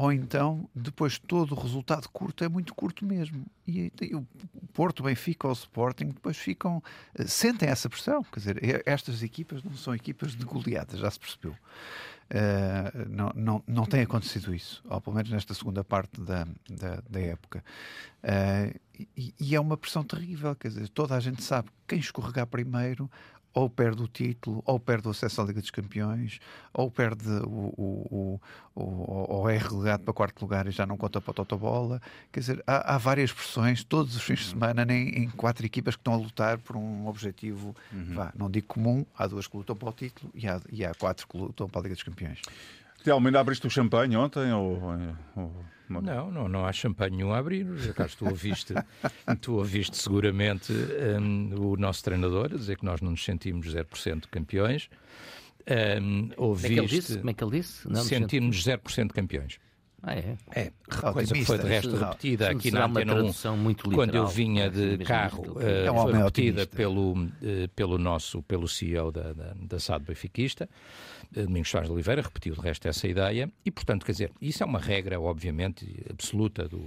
[0.00, 3.44] ou então depois todo o resultado curto é muito curto mesmo.
[3.68, 4.26] E, e o
[4.72, 6.82] Porto, o Benfica ou o Sporting depois ficam,
[7.14, 8.24] eh, sentem essa pressão.
[8.24, 11.54] Quer dizer, estas equipas não são equipas de goleadas, já se percebeu.
[12.32, 17.02] Uh, não, não, não tem acontecido isso, ou pelo menos nesta segunda parte da, da,
[17.08, 17.64] da época.
[18.22, 18.78] Uh,
[19.16, 22.46] e, e, é uma pressão terrível, quer dizer, toda a gente sabe que quem escorregar
[22.46, 23.10] primeiro
[23.52, 26.38] ou perde o título, ou perde o acesso à Liga dos Campeões,
[26.72, 28.40] ou perde o, o,
[28.74, 32.00] o, o ou é relegado para quarto lugar e já não conta para a Totobola.
[32.32, 35.96] Quer dizer, há, há, várias pressões todos os fins de semana nem, em quatro equipas
[35.96, 38.14] que estão a lutar por um objetivo, uhum.
[38.14, 40.94] vá, não digo comum, há duas que lutam para o título e há, e há
[40.94, 42.40] quatro que lutam para a Liga dos Campeões.
[43.02, 44.52] Telmo, ainda abriste o champanhe ontem?
[44.52, 44.80] Ou,
[45.36, 45.64] ou...
[45.90, 47.66] Não, não, não há champanhe nenhum a abrir.
[47.94, 48.74] Cá tu ouviste,
[49.40, 54.26] tu ouviste seguramente um, o nosso treinador a dizer que nós não nos sentimos 0%
[54.30, 54.88] campeões.
[56.02, 57.18] Um, ouviste, Como é que ele disse?
[57.18, 57.88] Como é que ele disse?
[57.88, 59.58] Não sentimos 0% campeões.
[60.02, 60.36] Ah, é?
[60.52, 60.72] É,
[61.12, 63.32] coisa que foi de resto repetida aqui na Antena 1
[63.92, 67.28] quando eu vinha de carro, é uh, foi repetida pelo, uh,
[67.76, 70.68] pelo nosso, pelo CEO da, da, da SAD Benfiquista.
[71.30, 74.66] Domingos Soares de Oliveira repetiu de resto essa ideia e, portanto, quer dizer, isso é
[74.66, 76.84] uma regra, obviamente, absoluta do,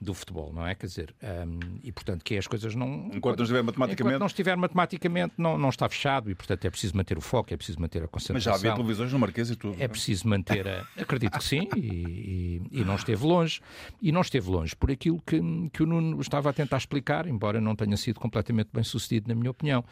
[0.00, 0.74] do futebol, não é?
[0.74, 3.10] Quer dizer, um, e portanto que as coisas não...
[3.12, 4.02] Enquanto não estiver matematicamente...
[4.02, 7.52] Enquanto não estiver matematicamente, não, não está fechado e portanto é preciso manter o foco,
[7.52, 8.52] é preciso manter a concentração.
[8.52, 9.76] Mas já havia televisões no Marquês e tudo.
[9.78, 9.88] É, é?
[9.88, 10.86] preciso manter a...
[11.00, 13.60] Acredito que sim e, e, e, não esteve longe.
[14.00, 17.60] E não esteve longe por aquilo que, que o Nuno estava a tentar explicar, embora
[17.60, 19.84] não tenha sido completamente bem sucedido, na minha opinião.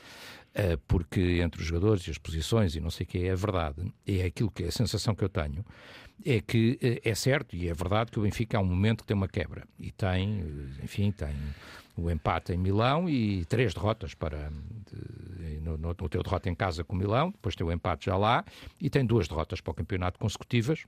[0.54, 3.92] Eh, porque entre os jogadores e as posições e não sei o que é verdade,
[4.06, 5.64] é aquilo que é a sensação que eu tenho,
[6.24, 9.06] é que eh, é certo e é verdade que o Benfica há um momento que
[9.06, 9.66] tem uma quebra.
[9.78, 11.34] E tem, eh, enfim, tem
[11.96, 14.50] o empate em Milão e três derrotas para
[15.62, 18.44] no, no, no teu derrota em casa com Milão, depois tem o empate já lá
[18.80, 20.84] e tem duas derrotas para o campeonato consecutivas,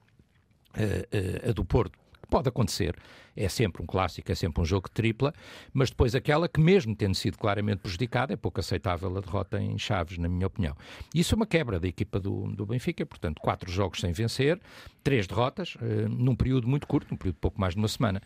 [1.49, 1.99] a do Porto
[2.31, 2.97] Pode acontecer,
[3.37, 5.35] é sempre um clássico, é sempre um jogo de tripla,
[5.73, 9.77] mas depois aquela que, mesmo tendo sido claramente prejudicada, é pouco aceitável a derrota em
[9.77, 10.77] Chaves, na minha opinião.
[11.13, 14.61] Isso é uma quebra da equipa do, do Benfica, portanto, quatro jogos sem vencer,
[15.03, 18.23] três derrotas, uh, num período muito curto, num período de pouco mais de uma semana.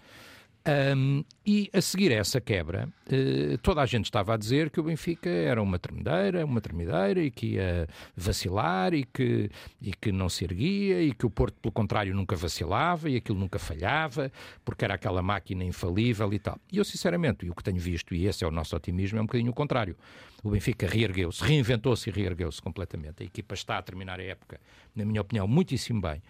[0.67, 4.81] Um, e a seguir a essa quebra, uh, toda a gente estava a dizer que
[4.81, 9.51] o Benfica era uma tremedeira, uma tremedeira e que ia vacilar e que,
[9.83, 13.39] e que não se erguia e que o Porto, pelo contrário, nunca vacilava e aquilo
[13.39, 14.33] nunca falhava
[14.65, 16.59] porque era aquela máquina infalível e tal.
[16.73, 19.21] E eu, sinceramente, e o que tenho visto, e esse é o nosso otimismo, é
[19.21, 19.95] um bocadinho o contrário.
[20.45, 23.23] O Benfica reergueu-se, reinventou-se e reergueu-se completamente.
[23.23, 24.61] A equipa está a terminar a época,
[24.95, 26.23] na minha opinião, muitíssimo bem.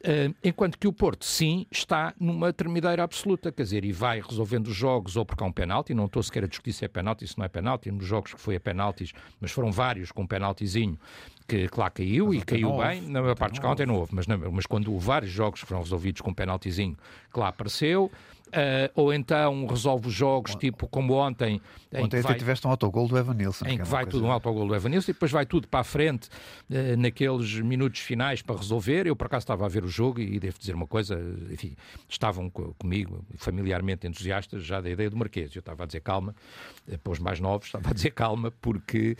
[0.00, 4.68] Uh, enquanto que o Porto, sim, está numa termideira absoluta, quer dizer, e vai resolvendo
[4.68, 7.26] os jogos ou porque há um penalti, não estou sequer a discutir se é penalti,
[7.26, 10.26] se não é penalti, nos jogos que foi a penaltis, mas foram vários com um
[10.26, 10.98] penaltizinho
[11.46, 14.14] que, que lá caiu mas e caiu bem, na maior parte dos casos não houve,
[14.14, 16.96] mas, mas quando houve vários jogos que foram resolvidos com um penaltizinho
[17.30, 18.10] que lá apareceu,
[18.48, 21.60] Uh, ou então resolve os jogos, tipo como ontem.
[21.94, 23.64] Ontem até vai, tiveste um autogol do Evanilson.
[23.66, 25.80] Em que, que é vai tudo um autogol do Evanilson e depois vai tudo para
[25.80, 29.06] a frente uh, naqueles minutos finais para resolver.
[29.06, 31.76] Eu, por acaso, estava a ver o jogo e devo dizer uma coisa, enfim,
[32.08, 35.54] estavam comigo, familiarmente entusiastas, já da ideia do Marquês.
[35.54, 36.34] Eu estava a dizer calma,
[36.88, 39.16] uh, para os mais novos, estava a dizer calma, porque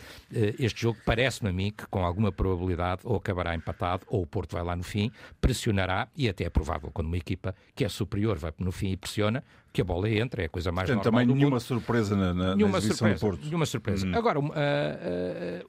[0.59, 4.53] este jogo parece-me a mim que com alguma probabilidade ou acabará empatado ou o Porto
[4.53, 8.37] vai lá no fim, pressionará e até é provável quando uma equipa que é superior
[8.37, 11.05] vai no fim e pressiona funciona que a bola entra, é a coisa mais Portanto,
[11.05, 11.61] normal também nenhuma mundo.
[11.61, 13.45] surpresa na, na, nenhuma na surpresa, do Porto.
[13.45, 14.07] Nenhuma surpresa.
[14.07, 14.15] Hum.
[14.15, 14.51] Agora, uh, uh,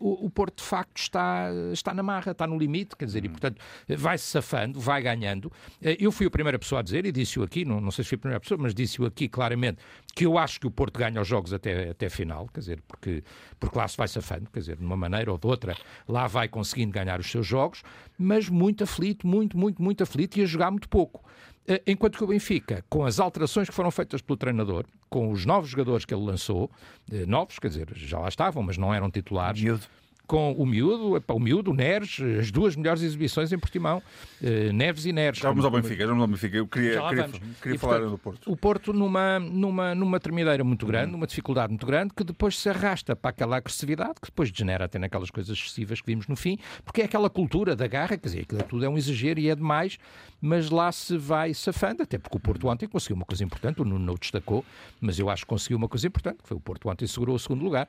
[0.00, 3.26] o, o, Porto de facto está, está na marra, está no limite, quer dizer, hum.
[3.26, 3.60] e portanto
[3.98, 5.46] vai-se safando, vai ganhando.
[5.82, 8.08] Uh, eu fui a primeira pessoa a dizer, e disse-o aqui, não, não sei se
[8.08, 9.78] fui a primeira pessoa, mas disse-o aqui claramente,
[10.14, 13.22] que eu acho que o Porto ganha os jogos até, até final, quer dizer, porque,
[13.58, 15.76] porque lá se vai safando, quer dizer, de uma maneira ou de outra,
[16.08, 17.82] lá vai conseguindo ganhar os seus jogos,
[18.18, 21.22] mas muito aflito, muito, muito, muito aflito e a jogar muito pouco.
[21.70, 25.46] Eh, enquanto que o Benfica, com as alterações que foram feitas pelo treinador, com os
[25.46, 26.68] novos jogadores que ele lançou,
[27.12, 29.86] eh, novos, quer dizer, já lá estavam, mas não eram titulares, Miúdo
[30.30, 34.00] com o miúdo, o miúdo, o Neres, as duas melhores exibições em Portimão,
[34.40, 35.40] uh, Neves e Neres.
[35.40, 36.56] Já vamos ao Benfica, já vamos ao Benfica.
[36.56, 37.28] Eu queria, queria,
[37.60, 38.52] queria e, falar portanto, do Porto.
[38.52, 41.12] O Porto numa, numa, numa termideira muito grande, uhum.
[41.14, 45.00] numa dificuldade muito grande, que depois se arrasta para aquela agressividade, que depois degenera até
[45.00, 48.42] naquelas coisas excessivas que vimos no fim, porque é aquela cultura da garra, quer dizer,
[48.42, 49.98] aquilo tudo é um exagero e é demais,
[50.40, 53.84] mas lá se vai safando, até porque o Porto ontem conseguiu uma coisa importante, o
[53.84, 54.64] Nuno não destacou,
[55.00, 57.38] mas eu acho que conseguiu uma coisa importante, que foi o Porto ontem segurou o
[57.38, 57.88] segundo lugar.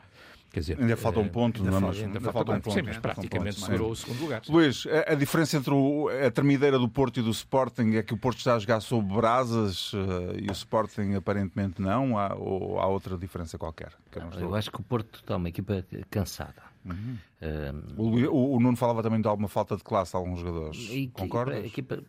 [0.52, 1.92] Quer dizer, ainda falta um eh, ponto, ainda, não, é?
[1.92, 2.74] ainda, ainda falta, falta um ponto.
[2.74, 4.42] Sim, mas praticamente segurou o segundo lugar.
[4.50, 8.14] Luís, a, a, diferença entre o, a termideira do Porto e do Sporting é que
[8.14, 9.98] o Porto está a jogar sob brasas uh,
[10.38, 12.18] e o Sporting aparentemente não?
[12.18, 13.94] Há, ou há outra diferença qualquer?
[14.14, 16.62] Eu, eu acho que o Porto está uma equipa cansada.
[16.84, 17.18] Uhum.
[17.42, 20.90] Uh, o, o, o, Nuno falava também de alguma falta de classe a alguns jogadores.
[21.14, 21.64] Concordas?
[21.64, 22.04] A equipa,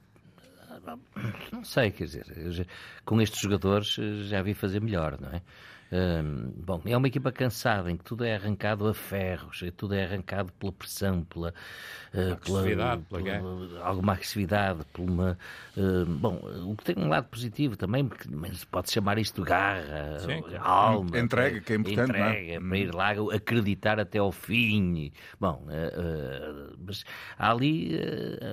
[1.52, 2.66] não sei, quer dizer,
[3.05, 3.94] com estes jogadores
[4.26, 5.42] já vi fazer melhor, não é?
[6.57, 10.50] Bom, é uma equipa cansada em que tudo é arrancado a ferros, tudo é arrancado
[10.52, 11.52] pela pressão, pela,
[12.14, 15.38] uh, pela, pela alguma agressividade, por uma.
[15.76, 19.48] Uh, bom, o que tem um lado positivo também, porque mas pode chamar isto de
[19.48, 20.42] garra, Sim.
[20.59, 21.18] alma.
[21.18, 22.11] Entrega, que é importante.
[22.11, 22.61] Entrega, é?
[22.61, 25.12] para ir lá acreditar até ao fim.
[25.38, 27.05] Bom, uh, mas
[27.38, 27.98] há ali.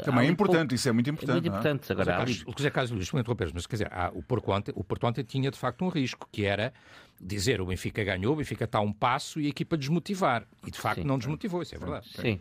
[0.03, 1.31] também é importante, pouco, isso é muito importante.
[1.31, 1.91] É muito importante.
[1.91, 2.55] Agora, José Carlos, ali...
[2.57, 5.57] José Carlos Luís, mas quer dizer, há, o Porto ontem, o Porto ontem tinha de
[5.57, 6.73] facto um risco, que era
[7.19, 10.47] dizer o Benfica ganhou, o Benfica está a um passo e a equipa desmotivar.
[10.65, 11.07] E de facto Sim.
[11.07, 12.07] não desmotivou, isso é verdade.
[12.09, 12.39] Sim.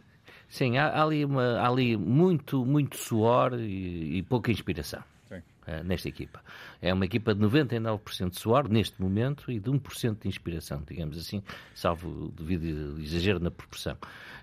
[0.48, 5.02] Sim, há, há ali, uma, há ali muito, muito suor e, e pouca inspiração
[5.68, 6.42] uh, nesta equipa.
[6.80, 11.18] É uma equipa de 99% de suor neste momento e de 1% de inspiração, digamos
[11.18, 11.42] assim,
[11.74, 13.96] salvo devido exagero na proporção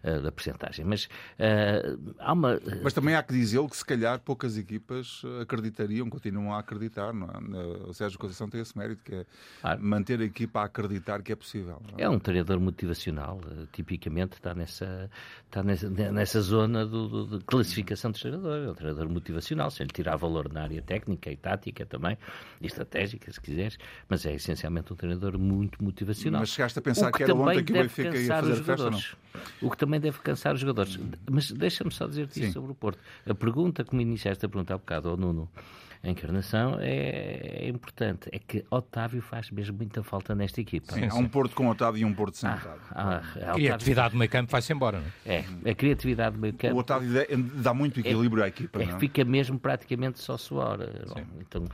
[0.03, 0.85] uh, da percentagem.
[0.85, 2.59] Mas uh, há uma.
[2.83, 7.13] Mas também há que dizer que se calhar poucas equipas acreditariam, continuam a acreditar.
[7.13, 7.87] Não é?
[7.87, 9.25] O Sérgio Conceição tem esse mérito, que é
[9.61, 9.83] claro.
[9.83, 11.81] manter a equipa a acreditar que é possível.
[11.97, 12.03] É?
[12.03, 12.09] é?
[12.09, 13.39] um treinador motivacional,
[13.71, 15.09] tipicamente está nessa,
[15.45, 18.65] está nessa, nessa zona do, do, de classificação de treinador.
[18.65, 22.17] É um treinador motivacional, sem lhe tirar valor na área técnica e tática também
[22.61, 26.41] e estratégica, se quiseres, mas é essencialmente um treinador muito motivacional.
[26.41, 29.01] Mas chegaste a pensar que, que, era ontem que o Benfica ia fazer festa, não?
[29.61, 30.99] O que também deve cansar os jogadores.
[31.29, 32.99] Mas deixa-me só dizer-te isso sobre o Porto.
[33.27, 35.49] A pergunta que me iniciaste a perguntar há bocado ao Nuno,
[36.05, 38.29] a encarnação é, é, importante.
[38.31, 40.93] É que Otávio faz mesmo muita falta nesta equipa.
[40.93, 42.81] Sim, há um Porto com Otávio e um Porto sem ah, Otávio.
[42.91, 44.99] Ah, a criatividade do meio campo vai-se embora.
[44.99, 45.43] Não é?
[45.65, 46.75] é, a criatividade do meio campo.
[46.75, 47.09] O Otávio
[47.55, 48.83] dá muito equilíbrio é, à equipa.
[48.83, 50.77] É que fica mesmo praticamente só suor.
[51.39, 51.65] Então,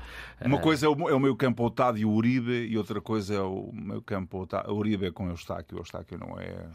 [0.46, 0.62] Uma uh...
[0.62, 4.02] coisa é o, é o meio campo Otávio Uribe e outra coisa é o meio
[4.02, 5.78] campo Uribe com Eustáquio.
[5.78, 6.66] O Eustáquio não é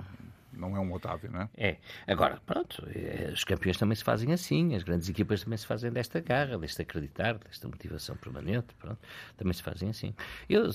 [0.56, 1.48] não é um Otávio, não é?
[1.56, 1.76] É.
[2.06, 5.90] Agora, pronto, é, os campeões também se fazem assim, as grandes equipas também se fazem
[5.90, 8.98] desta garra, deste acreditar, desta motivação permanente, pronto,
[9.36, 10.14] também se fazem assim.
[10.48, 10.70] Eu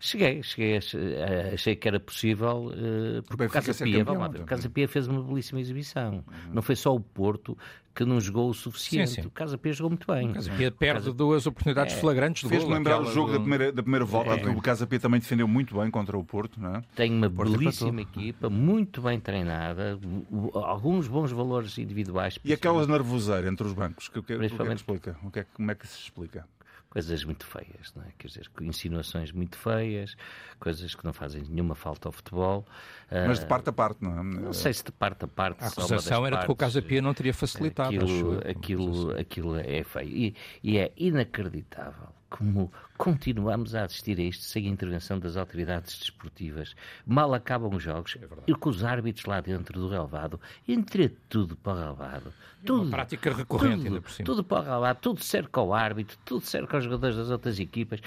[0.00, 0.78] cheguei, cheguei,
[1.52, 5.06] achei que era possível, uh, porque o Casa Pia, vamos lá o Casa Pia fez
[5.06, 6.14] uma belíssima exibição.
[6.14, 6.54] Uhum.
[6.54, 7.56] Não foi só o Porto
[7.96, 9.08] que não jogou o suficiente.
[9.08, 9.26] Sim, sim.
[9.26, 10.30] O Casa Pia jogou muito bem.
[10.30, 11.12] O Casa Pia perde Casa...
[11.14, 11.98] duas oportunidades é.
[11.98, 12.74] flagrantes de Fez gol.
[12.74, 13.32] lembrar o jogo do...
[13.32, 14.48] da, primeira, da primeira volta, é.
[14.50, 16.60] o Casa Pia também defendeu muito bem contra o Porto.
[16.60, 16.82] Não é?
[16.94, 19.98] Tem uma belíssima equipa, muito bem treinada,
[20.54, 22.38] alguns bons valores individuais.
[22.44, 25.16] E aquela nervoseira entre os bancos, que, que, o que, é que explica?
[25.22, 26.46] O que é, como é que se explica?
[26.96, 28.06] coisas muito feias, não é?
[28.16, 30.16] Quer dizer, insinuações muito feias,
[30.58, 32.64] coisas que não fazem nenhuma falta ao futebol.
[33.10, 34.22] Mas de parte a parte, não é?
[34.22, 35.62] Não sei se de parte a parte.
[35.62, 37.94] A acusação era de que o Casa Pia não teria facilitado.
[37.94, 40.08] Aquilo, aquilo, aquilo é feio.
[40.08, 45.98] E, e é inacreditável como continuamos a assistir a isto sem a intervenção das autoridades
[45.98, 46.74] desportivas.
[47.06, 51.56] Mal acabam os jogos é e com os árbitros lá dentro do relevado, entre tudo
[51.56, 52.32] para o relevado.
[52.64, 54.26] Tudo, Uma prática recorrente tudo, ainda por cima.
[54.26, 58.00] Tudo para o relevado, tudo cerca o árbitro, tudo cerca os jogadores das outras equipas.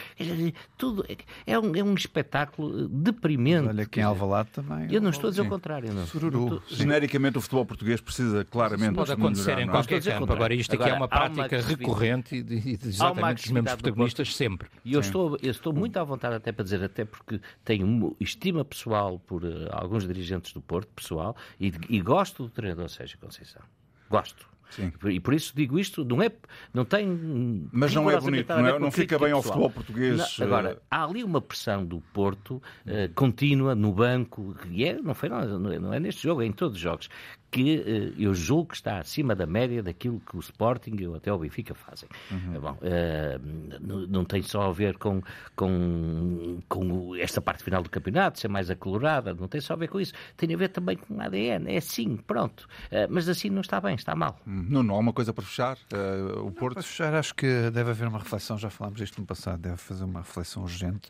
[0.78, 1.06] Tudo
[1.46, 3.70] é um, é um espetáculo deprimente.
[3.70, 4.92] Olha, quem é Alvalade também.
[4.92, 5.48] Eu não estou a dizer Sim.
[5.48, 5.94] o contrário.
[5.94, 6.06] Não.
[6.06, 6.62] Sururu.
[6.68, 8.88] Genericamente o futebol português precisa claramente...
[8.88, 9.72] Isso pode acontecer melhorar, em é?
[9.72, 10.34] qualquer campo.
[10.34, 14.68] Agora isto aqui é uma prática recorrente de, de exatamente dos mesmos protagonistas sempre.
[14.84, 18.64] E eu estou, eu estou muito à vontade até para dizer, até porque tenho estima
[18.66, 23.62] pessoal por uh, alguns dirigentes do Porto, pessoal, e, e gosto do treinador Sérgio Conceição.
[24.10, 24.50] Gosto.
[24.70, 24.92] Sim.
[25.06, 26.32] E por isso digo isto, não é,
[26.74, 27.08] não tem.
[27.72, 30.38] Mas não é bonito, não, é, não fica bem ao futebol português.
[30.38, 34.94] Não, agora, eh, há ali uma pressão do Porto uh, contínua no banco, e é,
[34.94, 37.10] não foi não, é, não é neste jogo, é em todos os jogos,
[37.52, 41.32] que uh, eu julgo que está acima da média daquilo que o Sporting ou até
[41.32, 42.08] o Benfica fazem.
[42.32, 42.60] Uhum.
[42.60, 45.22] Bom, uh, não, não, tem só a ver com,
[45.56, 49.88] com, com esta parte final do campeonato, ser mais acalorada, não tem só a ver
[49.88, 50.14] com isso.
[50.38, 51.74] Tem a ver também com o ADN.
[51.74, 52.68] É assim, pronto.
[52.92, 54.40] Uh, mas assim não está bem, está mal.
[54.46, 55.78] Não, não há uma coisa para fechar?
[56.44, 56.76] o Porto?
[56.76, 60.04] Para fechar, acho que deve haver uma reflexão, já falámos disto no passado, deve fazer
[60.04, 61.10] uma reflexão urgente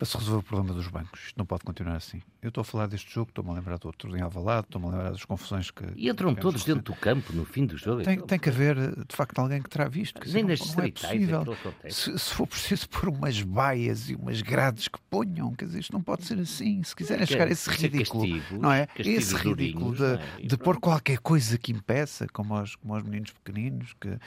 [0.00, 1.20] para se resolver o problema dos bancos.
[1.26, 2.22] Isto não pode continuar assim.
[2.40, 4.90] Eu estou a falar deste jogo, estou-me a lembrar do outro em Alvalade, estou-me a
[4.92, 5.84] lembrar das confusões que...
[5.94, 8.02] E entram todos dentro do campo no fim do jogo.
[8.02, 10.18] Tem, tem que haver, de facto, alguém que terá visto.
[10.18, 11.44] Que Nem nas não, é possível.
[11.90, 15.92] Se, se, for preciso pôr umas baias e umas grades que ponham, quer dizer, isto
[15.92, 16.82] não pode ser assim.
[16.82, 18.88] Se quiserem chegar a esse ridículo, não é?
[18.96, 20.46] Esse ridículo de, é?
[20.46, 24.18] de pôr qualquer coisa que impeça, como aos, como aos meninos pequeninos, que uh,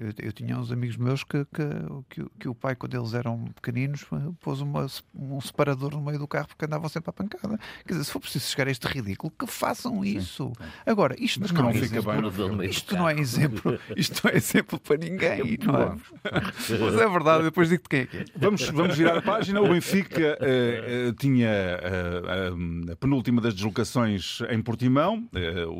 [0.00, 1.64] eu, eu, tinha uns amigos meus que, que,
[2.10, 4.06] que, que, o pai, quando eles eram pequeninos,
[4.40, 4.83] pôs uma,
[5.14, 7.58] um separador no meio do carro porque andavam sempre à pancada.
[7.86, 10.16] Quer dizer, se for preciso chegar a este ridículo, que façam Sim.
[10.16, 10.52] isso.
[10.86, 12.70] Agora, isto Mas não, não é fica exemplo, bem.
[12.70, 15.96] isto não é exemplo, isto não é exemplo para ninguém, não é?
[16.80, 18.24] Mas é verdade, depois digo-te quem é que é.
[18.36, 19.60] Vamos, vamos virar a página.
[19.60, 25.28] O Benfica eh, eh, tinha eh, a penúltima das deslocações em Portimão.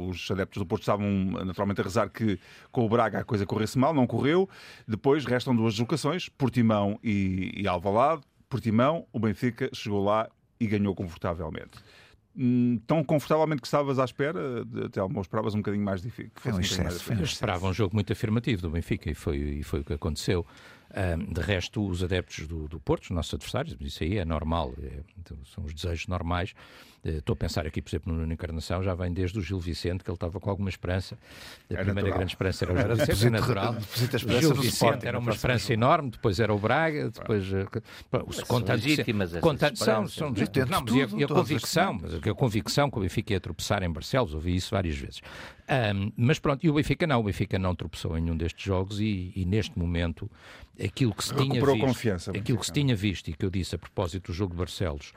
[0.09, 1.09] Os adeptos do Porto estavam
[1.45, 2.38] naturalmente a rezar que
[2.71, 4.49] com o Braga a coisa corresse mal, não correu.
[4.87, 8.23] Depois restam duas deslocações, Portimão e, e Alvalade.
[8.55, 10.29] Portimão, o Benfica chegou lá
[10.61, 11.79] e ganhou confortavelmente.
[12.37, 14.40] Hum, Tão confortavelmente que estavas à espera,
[14.87, 16.31] até ou esperavas um bocadinho mais difícil.
[16.37, 17.25] Foi um excesso, foi um Eu difícil.
[17.25, 20.47] esperava um jogo muito afirmativo do Benfica e foi, e foi o que aconteceu.
[20.95, 24.73] Ahm, de resto, os adeptos do, do Porto, os nossos adversários, isso aí é normal,
[24.81, 25.01] é-
[25.53, 26.55] são os desejos normais.
[27.05, 29.59] Eh, Estou a pensar aqui, por exemplo, no Nuno Encarnação, já vem desde o Gil
[29.61, 31.17] Vicente, que ele estava com alguma esperança.
[31.71, 32.17] A É primeira natural.
[32.19, 33.75] grande esperança era o Gil Era Vicente, é natural.
[33.75, 35.73] a O Gil Vicente Sporting, era uma esperança jogo.
[35.75, 37.53] enorme, depois era o Braga, depois.
[37.53, 37.67] eh,
[38.11, 40.38] pá, São contando- legítimas contando- são, são não é?
[40.38, 40.71] legítimas.
[40.71, 43.33] Não, e a- Tudo, e a todas as convicção, mas a convicção que o Benfica
[43.35, 45.21] ia tropeçar em Barcelos, ouvi isso várias vezes.
[45.69, 49.01] Ahm, mas pronto, e o Benfica não, o Benfica não tropeçou em nenhum destes jogos
[49.01, 50.31] e, e neste momento
[50.83, 52.87] aquilo que se tinha Recuperou visto, confiança, o aquilo que se Benfica.
[52.87, 55.12] tinha visto e que eu disse a propósito do jogo de Barcelos,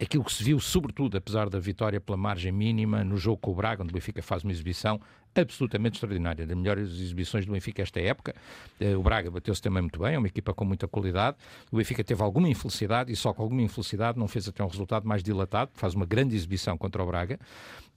[0.00, 3.54] aquilo que se viu, sobretudo, apesar da vitória pela margem mínima, no jogo com o
[3.54, 5.00] Braga, onde o Benfica faz uma exibição
[5.34, 8.34] absolutamente extraordinária, das melhores exibições do Benfica esta época.
[8.80, 11.36] Eh, O Braga bateu-se também muito bem, é uma equipa com muita qualidade.
[11.70, 15.06] O Benfica teve alguma infelicidade e só com alguma infelicidade não fez até um resultado
[15.06, 17.38] mais dilatado, faz uma grande exibição contra o Braga.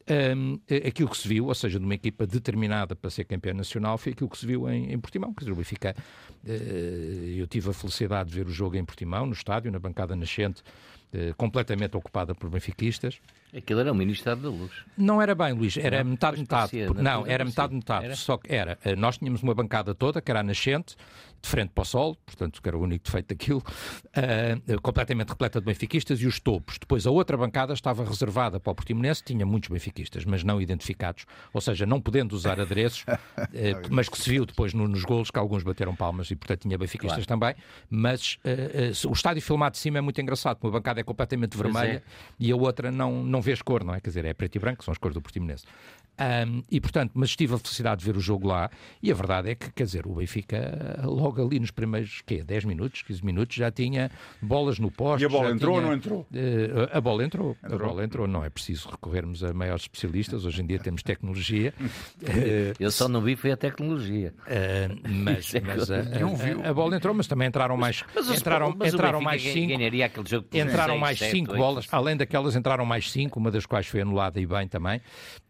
[0.06, 3.54] Ahm, eh, aquilo que se viu, ou seja, de uma equipa determinada para ser campeã
[3.54, 5.34] nacional, foi aquilo que se viu em, em Portimão.
[5.34, 5.96] Quer dizer, o Benfica,
[6.46, 10.16] eh, eu tive a felicidade de ver o jogo em Portimão, no estádio, na bancada
[10.16, 10.62] nascente,
[11.38, 13.20] completamente ocupada por benfiquistas.
[13.56, 14.72] Aquilo era o Ministério da Luz.
[14.98, 16.12] Não era bem, Luís, era Não?
[16.12, 16.72] metade, metade.
[16.72, 17.76] parecia, na Não, era metade, parecia.
[17.78, 18.06] metade.
[18.06, 18.16] Era?
[18.16, 20.96] Só que era, eh, nós tínhamos uma bancada toda, que era a nascente,
[21.44, 23.62] de frente para o sol, portanto, que era o único defeito daquilo,
[24.16, 26.78] eh, completamente repleta de benfiquistas e os topos.
[26.80, 31.26] Depois a outra bancada estava reservada para o Portimonense, tinha muitos benfiquistas, mas não identificados,
[31.54, 33.06] ou seja, não podendo usar adereços,
[33.54, 36.62] eh, mas que se viu depois no- nos golos que alguns bateram palmas e, portanto,
[36.62, 37.54] tinha benfiquistas também.
[37.90, 41.74] Mas eh, o estádio filmado de cima é muito engraçado, uma bancada é completamente Pois
[41.74, 42.02] vermelha é.
[42.40, 44.00] e a outra não, não vês cor, não é?
[44.00, 45.66] Quer dizer, é preto e branco, são as cores do Portimonense.
[46.16, 48.70] Ahm, e portanto, mas tive a felicidade de ver o jogo lá
[49.02, 52.66] e a verdade é que, quer dizer, o Benfica logo ali nos primeiros, quê, 10
[52.66, 55.24] minutos, 15 minutos, já tinha bolas no poste.
[55.24, 56.28] E a bola entrou ou tinha- não entrou?
[56.32, 57.90] Eh, a bola entrou, a Entrou.
[57.90, 61.74] bola entrou, não é preciso recorrermos a maiores especialistas, hoje em dia temos tecnologia.
[62.80, 64.34] Eu só não vi foi a tecnologia.
[64.48, 68.76] eh, mas é mas a, a, a bola entrou, mas também entraram mais, Mas entraram,
[68.78, 69.68] mas entraram mais cinco.
[69.70, 71.60] ganharia aquele jogo por Entraram seis, mais sete, cinco oito.
[71.62, 75.02] bolas, além daquelas entraram mais cinco, uma das quais foi anulada e bem também,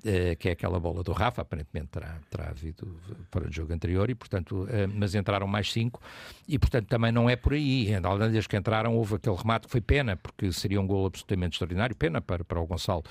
[0.06, 4.10] eh, que é aquela bola do Rafa, aparentemente terá, terá havido para o jogo anterior,
[4.10, 6.02] e portanto, eh, mas entraram mais cinco,
[6.48, 7.90] e portanto também não é por aí.
[8.04, 11.56] Além das que entraram, houve aquele remate que foi pena, porque seria um gol absolutamente
[11.56, 13.04] extraordinário, pena para, para o Gonçalo,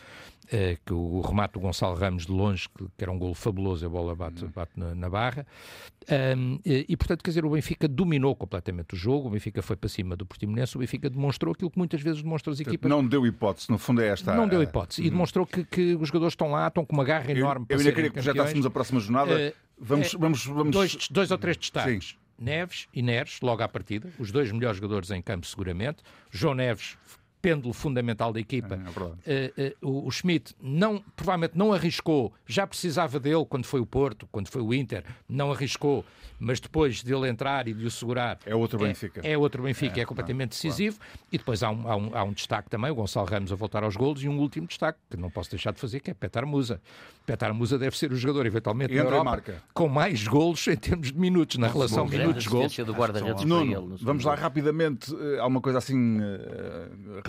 [0.84, 3.88] que o, remate do Gonçalo Ramos de longe, que, que era um gol fabuloso, a
[3.88, 5.46] bola bate, bate na, na barra.
[6.36, 9.76] Um, e, e, portanto, quer dizer, o Benfica dominou completamente o jogo, o Benfica foi
[9.76, 12.90] para cima do Portimonense, o Benfica demonstrou aquilo que muitas vezes demonstram as equipas.
[12.90, 14.34] Não deu hipótese, no fundo é esta.
[14.34, 15.02] Não deu hipótese.
[15.02, 17.66] E demonstrou que, que os jogadores estão lá, estão com uma garra Eu, enorme eu
[17.68, 18.66] para ainda serem queria que projetássemos campeões.
[18.66, 19.40] a próxima jornada.
[19.40, 20.72] Eh, vamos, eh, vamos, vamos.
[20.72, 22.08] Dois, dois ou três destaques.
[22.10, 22.22] Sim.
[22.38, 26.02] Neves e Neres, logo à partida, os dois melhores jogadores em campo, seguramente.
[26.28, 26.98] João Neves,
[27.42, 28.80] pêndulo fundamental da equipa.
[29.26, 29.44] É, é.
[29.44, 34.28] Eh, eh, o, Schmidt não, provavelmente não arriscou, já precisava dele quando foi o Porto,
[34.30, 36.04] quando foi o Inter, não arriscou,
[36.38, 38.38] mas depois dele entrar e de o segurar.
[38.46, 39.20] É outro Benfica.
[39.24, 40.98] É, outro Benfica, é, completamente decisivo.
[41.32, 43.82] E depois há um, há, um, há um destaque também, o Gonçalo Ramos a voltar
[43.82, 46.46] aos golos, e um último destaque que não posso deixar de fazer, que é Petar
[46.46, 46.80] Musa.
[47.26, 49.62] Petar Musa deve ser o jogador, eventualmente, na Europa, marca.
[49.74, 52.06] com mais golos em termos de minutos, na relação
[53.46, 55.14] Nuno, no vamos lá rapidamente.
[55.14, 56.20] eh, Há uma coisa assim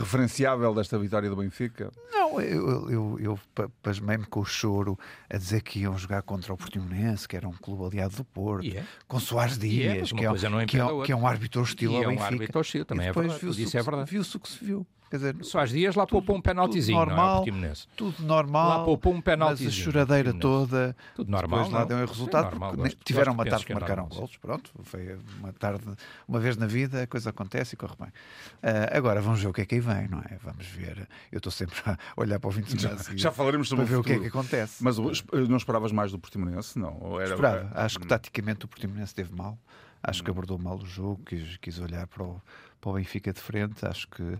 [0.03, 1.91] referenciável desta vitória do Benfica.
[2.11, 4.97] Não, eu, eu, eu pa- pasmei-me com o choro
[5.29, 8.65] a dizer que iam jogar contra o Portimonense, que era um clube aliado do Porto,
[8.65, 8.83] E é.
[9.07, 11.95] com Soares é, Dias, uma que, é, que, é, que é um árbitro hostil E
[11.97, 12.25] ao é um Benfica.
[12.33, 14.11] árbitro hostil, também E é depois verdade, é verdade.
[14.11, 14.87] Viu-se o que se viu.
[15.13, 17.25] Quer dizer, Soares Dias lá poupou um penaltizinho, tudo não é?
[17.27, 17.45] normal,
[17.95, 18.79] tudo normal.
[18.79, 20.95] Lá poupou um mas a penaltizinho, choradeira toda.
[21.15, 21.87] Tudo normal, Depois lá não?
[21.87, 22.43] deu um resultado.
[22.45, 24.17] normal, porque gosto- tiveram gosto uma de tarde que é marcaram normal.
[24.21, 24.37] golos.
[24.37, 25.83] Pronto, foi uma tarde,
[26.27, 28.09] uma vez na vida, a coisa acontece e corre bem.
[28.63, 30.39] Ah, agora vamos ver o que é que aí vem, não é?
[30.43, 31.07] Vamos ver.
[31.31, 33.93] Eu estou sempre a olhar para o 20 de Já, março já falaremos sobre para
[33.93, 34.83] ver o que é que acontece.
[34.83, 36.79] Mas não esperavas mais do Portimonense?
[36.79, 36.97] Não.
[36.99, 37.69] Ou era, Esperava.
[37.75, 39.59] Acho que taticamente o Portimonense esteve mal.
[40.01, 42.41] Acho que abordou mal o jogo, quis, quis olhar para o,
[42.83, 43.85] para o Benfica de frente.
[43.85, 44.37] Acho que,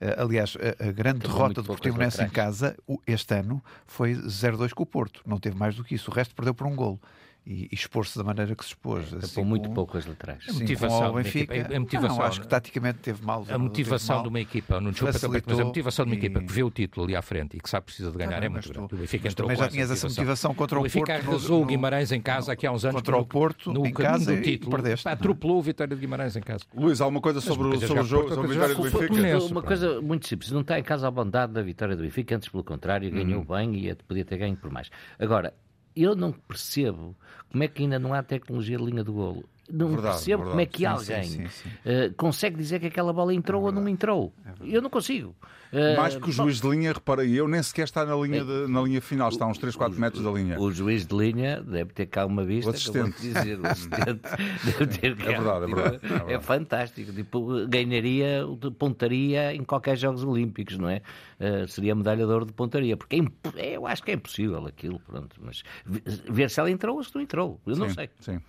[0.00, 4.72] eh, aliás, a, a grande Tomou derrota do Portimonense em casa este ano foi 0-2
[4.72, 5.20] com o Porto.
[5.26, 6.10] Não teve mais do que isso.
[6.10, 7.00] O resto perdeu por um golo.
[7.46, 9.12] E, e expor-se da maneira que se expôs.
[9.12, 10.44] É, assim, muito com, pouco as laterais.
[10.48, 13.44] A motivação, Benfica, equipa, a, motivação não, acho que taticamente teve mal.
[13.48, 16.52] A motivação mal, de uma equipa, não desculpa, mas a motivação de uma equipa que
[16.52, 18.68] vê o título ali à frente e que sabe que precisa de ganhar é muito
[18.72, 18.94] grande.
[18.94, 21.28] O Benfica entrou também já tinhas essa motivação contra o, o Benfica Porto.
[21.28, 24.34] arrasou o Guimarães em casa aqui há uns anos contra o Porto no, em casa
[24.34, 24.70] do título.
[24.70, 26.64] Perdeste, atropelou o Vitória de Guimarães em casa.
[26.74, 29.44] Luís, alguma coisa sobre, o, o jogo, sobre a vitória do Benfica?
[29.50, 32.48] Uma coisa muito simples, não está em casa a bondade da vitória do Benfica, antes
[32.48, 33.56] pelo contrário, ganhou uhum.
[33.56, 34.90] bem e podia ter ganho por mais.
[35.18, 35.52] Agora,
[35.94, 37.16] eu não percebo
[37.50, 39.48] como é que ainda não há tecnologia de linha do golo.
[39.72, 40.50] Não verdade, percebo verdade.
[40.50, 43.66] como é que sim, alguém sim, sim, uh, consegue dizer que aquela bola entrou é
[43.66, 44.32] ou não entrou.
[44.44, 45.34] É eu não consigo.
[45.72, 48.66] Uh, Mais que o juiz de linha, reparei eu, nem sequer está na linha, de,
[48.66, 50.58] na linha final, está a uns 3, 4 metros da linha.
[50.58, 52.72] O juiz de linha deve ter cá uma vista.
[52.72, 53.20] O assistente.
[53.20, 54.20] Dizer, o assistente
[54.64, 55.30] deve ter cá.
[55.30, 55.96] É verdade, é verdade.
[56.02, 56.32] É, verdade.
[56.32, 57.12] é fantástico.
[57.12, 61.02] Tipo, ganharia de pontaria em qualquer Jogos Olímpicos, não é?
[61.38, 63.22] Uh, seria medalha de ouro de pontaria, porque
[63.56, 65.36] é, eu acho que é impossível aquilo, pronto.
[65.40, 68.10] Mas ver se ela entrou ou se não entrou, eu não sei.
[68.18, 68.40] Sim.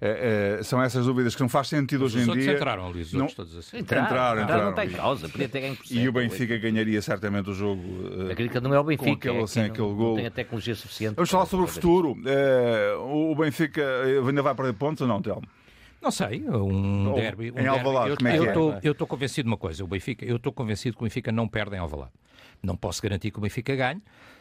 [0.00, 2.52] É, é, são essas dúvidas que não faz sentido hoje em dia.
[2.52, 3.26] entraram, Luís, não...
[3.26, 3.78] todos assim.
[3.78, 7.50] Entraram, entraram, entraram, não tem causa, podia ter ganho por E o Benfica ganharia certamente
[7.50, 7.82] o jogo.
[7.82, 9.04] Uh, não é o Benfica.
[9.04, 10.10] Com aquele, é sem aquele gol.
[10.10, 11.16] Não tem a tecnologia suficiente.
[11.16, 12.12] Vamos falar sobre o futuro.
[12.12, 13.82] Uh, o Benfica
[14.26, 15.42] ainda vai perder pontos ou não, Telmo?
[16.00, 17.50] Não sei, um derby.
[17.50, 18.80] Um em Alvalade, como é que eu é?
[18.82, 21.46] Eu estou convencido de uma coisa, o Benfica, eu estou convencido que o Benfica não
[21.46, 22.12] perde em Alvalade.
[22.62, 24.00] Não posso garantir que o Benfica ganhe,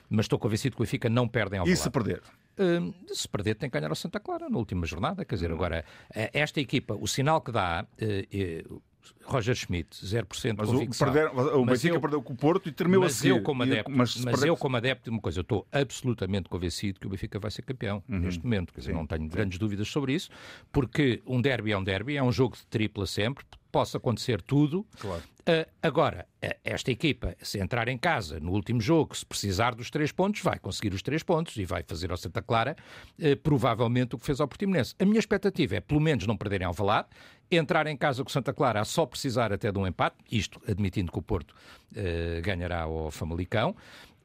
[0.09, 1.79] mas estou convencido que o Benfica não perde em Alvalade.
[1.79, 2.21] E se perder?
[2.59, 5.85] Uh, se perder tem que ganhar ao Santa Clara na última jornada, quer dizer, agora,
[6.13, 8.81] eh, esta equipa, o sinal que dá, uh, uh,
[9.23, 11.07] Roger Schmidt, 0% mas convicção.
[11.07, 13.29] O, perder, o Benfica eu, perdeu com o Porto e tremeu mas a seguir.
[13.29, 16.99] Eu como adepto, mas, mas eu como adepto de uma coisa, eu estou absolutamente convencido
[16.99, 18.19] que o Benfica vai ser campeão uhum.
[18.19, 18.73] neste momento.
[18.73, 18.97] Quer dizer, Sim.
[18.97, 20.29] não tenho grandes dúvidas sobre isso,
[20.71, 24.85] porque um derby é um derby, é um jogo de tripla sempre, possa acontecer tudo.
[24.99, 25.23] Claro.
[25.49, 26.27] Uh, agora,
[26.63, 30.59] esta equipa, se entrar em casa no último jogo, se precisar dos três pontos, vai
[30.59, 32.75] conseguir os três pontos e vai fazer ao Santa Clara
[33.17, 34.93] uh, provavelmente o que fez ao Portimonense.
[34.99, 37.09] A minha expectativa é, pelo menos, não perderem ao Valado,
[37.49, 41.11] entrar em casa com Santa Clara a só precisar até de um empate, isto admitindo
[41.11, 43.75] que o Porto uh, ganhará ao Famalicão,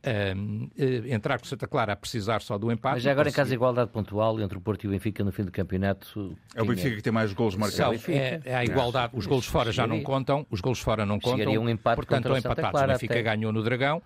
[0.04, 2.94] uh, entrar com Santa Clara a precisar só do empate.
[2.94, 5.32] Mas já agora, em caso de igualdade pontual entre o Porto e o Benfica no
[5.32, 6.36] fim do campeonato.
[6.54, 6.96] É o Benfica é?
[6.96, 8.08] que tem mais golos marcados.
[8.08, 11.52] É, é, a igualdade, os golos fora já não contam, os golos fora não contam.
[11.54, 12.82] Um empate portanto, estão empatados.
[12.82, 13.22] O Benfica até.
[13.22, 14.02] ganhou no Dragão.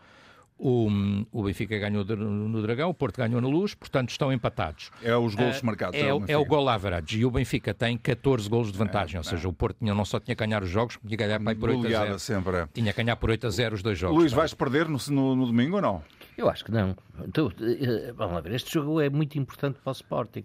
[0.59, 0.89] O,
[1.31, 4.91] o Benfica ganhou no Dragão, o Porto ganhou na Luz, portanto estão empatados.
[5.03, 6.01] É os gols uh, marcados.
[6.01, 9.25] É, é, o gol average e o Benfica tem 14 gols de vantagem, é, ou
[9.25, 9.49] seja, é.
[9.49, 11.87] o Porto tinha, não só tinha que ganhar os jogos, tinha que ganhar por 8
[11.87, 12.19] a 0.
[12.19, 12.57] sempre.
[12.57, 12.69] É.
[12.75, 14.19] Tinha que ganhar por 8 a 0 os dois jogos.
[14.19, 16.03] Luís, vais perder no, no, no domingo ou não?
[16.39, 16.97] Eu acho que não.
[17.27, 20.45] Então, eh, vamos lá ver, este jogo é muito importante para o Sporting.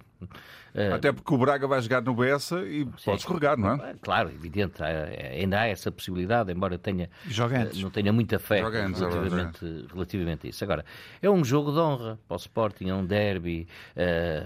[0.73, 3.05] Eh, Até porque o Braga vai jogar no Bessa e Sim.
[3.05, 3.93] pode escorregar, não é?
[4.01, 9.07] Claro, evidente, ainda há essa possibilidade, embora tenha, eh, não tenha muita fé antes, é
[9.07, 10.63] relativamente, é relativamente a isso.
[10.63, 10.85] Agora,
[11.21, 13.67] é um jogo de honra para o Sporting, é um derby,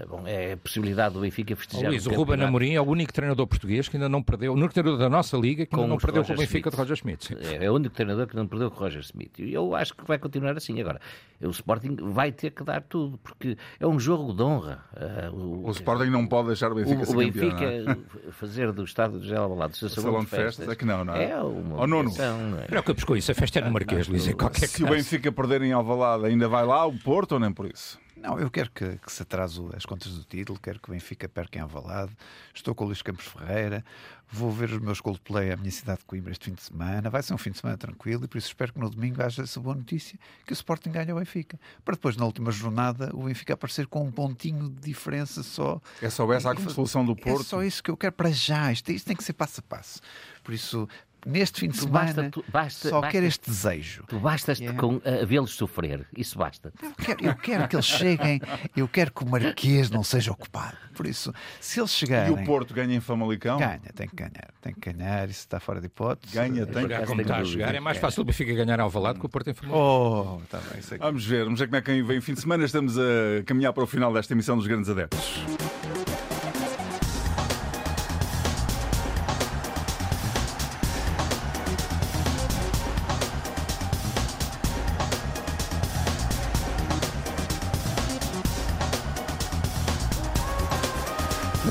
[0.08, 1.86] bom, é a possibilidade do Benfica festejar.
[1.86, 4.52] Oh, Luís, o, o Ruben Amorim é o único treinador português que ainda não perdeu,
[4.52, 6.74] o único treinador da nossa liga que ainda não perdeu com o Benfica Smith.
[6.74, 7.30] de Roger Smith.
[7.40, 9.38] É, é o único treinador que não perdeu com o Roger Smith.
[9.38, 10.80] E eu acho que vai continuar assim.
[10.80, 11.00] Agora,
[11.40, 14.84] o Sporting vai ter que dar tudo, porque é um jogo de honra.
[14.92, 17.90] Uh, o, o, Sporting não pode deixar o Benfica o, O Benfica campeão,
[18.28, 18.32] é?
[18.32, 21.30] fazer do estado de Alvalade o salão de festas, festas é que não, não é?
[21.30, 22.12] É uma oh, Nuno.
[22.16, 22.66] Não é?
[22.66, 24.92] Preocupes com isso, a festa é no Marquês, Luís, em qualquer Se caso.
[24.92, 27.98] o Benfica perder em Alvalade, ainda vai lá o Porto ou nem por isso?
[28.20, 31.28] Não, eu quero que, que, se atrase as contas do título, quero que o Benfica
[31.28, 32.12] perca em Alvalade.
[32.52, 33.84] Estou com o Luís Campos Ferreira,
[34.28, 37.08] vou ver os meus Coldplay à minha cidade de Coimbra este fim de semana.
[37.08, 39.42] Vai ser um fim de semana tranquilo e por isso espero que no domingo haja
[39.42, 41.60] essa boa notícia que o Sporting ganhe o Benfica.
[41.84, 45.80] Para depois, na última jornada, o Benfica aparecer com um pontinho de diferença só.
[46.02, 47.40] É só essa a solução do Porto?
[47.40, 48.72] É só isso que eu quero para já.
[48.72, 50.00] Isto, isto tem que ser passo a passo.
[50.42, 50.88] Por isso,
[51.28, 54.04] neste fim de tu semana basta, tu, basta, só basta, quer este desejo.
[54.08, 54.78] Tu bastas yeah.
[54.78, 56.72] com uh, vê-los sofrer, isso basta.
[56.82, 58.40] Eu quero, eu quero que eles cheguem,
[58.76, 60.76] eu quero que o Marquês não seja ocupado.
[60.94, 62.36] Por isso, se eles chegarem.
[62.36, 63.58] E o Porto ganha em Famalicão?
[63.58, 66.34] Ganha, tem que ganhar, tem que ganhar, isso está fora de hipótese.
[66.34, 69.20] Ganha, tem que como está a jogar, é mais fácil o Benfica ganhar ao Valado
[69.20, 70.40] que o Porto em Famalicão.
[70.40, 72.64] Oh, tá bem, vamos ver, vamos ver como é que vem o fim de semana.
[72.64, 75.97] Estamos a caminhar para o final desta emissão dos Grandes Adeptos.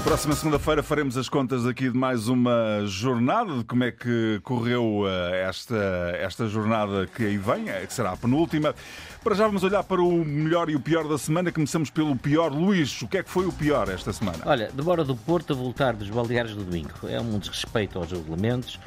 [0.02, 5.06] Próxima segunda-feira faremos as contas aqui de mais uma jornada, de como é que correu
[5.08, 5.76] eh, esta,
[6.20, 8.76] esta jornada que aí vem, eh, que será a penúltima.
[9.24, 11.52] Para já vamos olhar para o melhor e o pior da semana.
[11.52, 12.52] Começamos pelo pior.
[12.52, 14.40] Luís, o que é que foi o pior esta semana?
[14.46, 16.92] Olha, demora do Porto a voltar dos baldeários do domingo.
[17.08, 18.80] É um desrespeito aos regulamentos.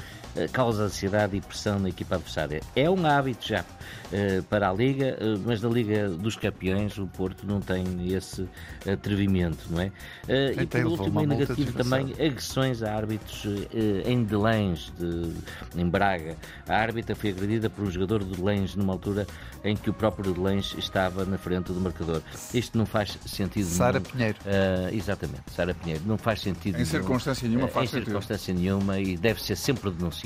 [0.51, 2.61] Causa ansiedade e pressão na equipa adversária.
[2.75, 3.65] É um hábito já
[4.49, 8.47] para a Liga, mas na Liga dos Campeões o Porto não tem esse
[8.91, 9.91] atrevimento, não é?
[10.61, 13.45] e por último, em negativo também, agressões a árbitros
[14.05, 15.33] em Delães, de,
[15.79, 16.35] em Braga.
[16.67, 19.25] A árbitra foi agredida por um jogador de Delães numa altura
[19.63, 22.21] em que o próprio Delães estava na frente do marcador.
[22.53, 24.37] Isto não faz sentido Sara Pinheiro.
[24.41, 26.03] Uh, exatamente, Sara Pinheiro.
[26.05, 30.20] Não faz sentido Em circunstância nenhuma faz Em circunstância nenhuma e deve ser sempre denunciado.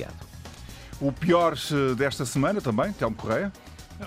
[1.00, 1.56] O pior
[1.98, 3.52] desta semana também, Telmo Correia?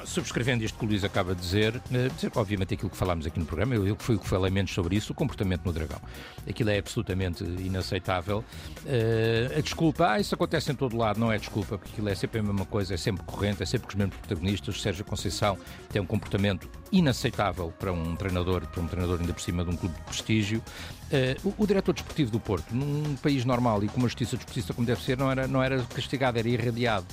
[0.04, 3.46] Subscrevendo isto que o Luís acaba de dizer, eh, obviamente aquilo que falámos aqui no
[3.46, 6.00] programa, eu, fui o que falei menos sobre isso, o comportamento no Dragão.
[6.48, 8.44] Aquilo é absolutamente inaceitável.
[8.84, 12.14] Uh, a desculpa, ah, isso acontece em todo lado, não é desculpa, porque aquilo é
[12.14, 14.80] sempre a mesma coisa, é sempre corrente, é sempre com os mesmos protagonistas.
[14.80, 15.56] Sérgio Conceição
[15.90, 19.76] tem um comportamento inaceitável para um treinador, para um treinador ainda por cima de um
[19.76, 20.62] clube de prestígio.
[21.10, 24.74] Uh, o, o, diretor desportivo do Porto, num país normal e com uma justiça desportista
[24.74, 27.06] como deve ser, não era, não era castigado, era irradiado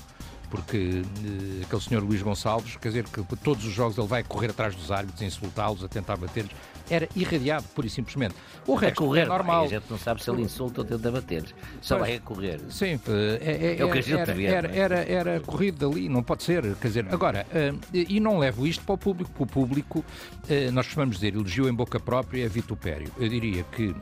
[0.50, 4.50] porque uh, aquele senhor Luís Gonçalves, quer dizer, que todos os jogos ele vai correr
[4.50, 6.52] atrás dos árbitros, insultá-los, a tentar bater-lhes,
[6.90, 8.36] era irradiado, pura e simplesmente.
[8.68, 9.66] O resto é, correr, é normal.
[9.66, 12.60] A gente não sabe se ele insulta ou tenta bater-lhes, só vai a correr.
[12.70, 13.00] Sim,
[13.42, 14.46] é, é, é o que a gente era, vê.
[14.46, 18.66] Era, era, era corrido dali, não pode ser, quer dizer, agora, uh, e não levo
[18.66, 22.46] isto para o público, para o público, uh, nós costumamos dizer, elogio em boca própria
[22.46, 23.12] é vitupério.
[23.18, 23.96] Eu diria que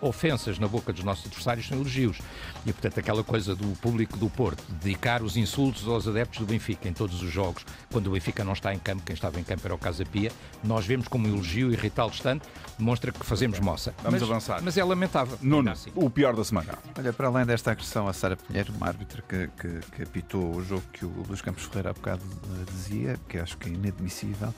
[0.00, 2.18] ofensas na boca dos nossos adversários são elogios.
[2.66, 6.88] E, portanto, aquela coisa do público do Porto, dedicar os insultos aos adeptos do Benfica
[6.88, 9.62] em todos os jogos, quando o Benfica não está em campo, quem estava em campo
[9.64, 10.30] era o Casa Pia,
[10.62, 11.72] nós vemos como elogio
[12.08, 12.48] irritá-los tanto,
[12.78, 13.94] demonstra que fazemos moça.
[14.02, 14.60] Vamos mas, avançar.
[14.62, 15.38] Mas é lamentável.
[15.40, 15.90] Nuno, assim.
[15.94, 16.74] o pior da semana.
[16.96, 20.64] Olha, para além desta agressão a Sara Pinheiro, uma árbitra que, que, que apitou o
[20.64, 24.48] jogo que o Luís Campos Ferreira há bocado eh, dizia, que acho que é inadmissível,
[24.48, 24.54] uh,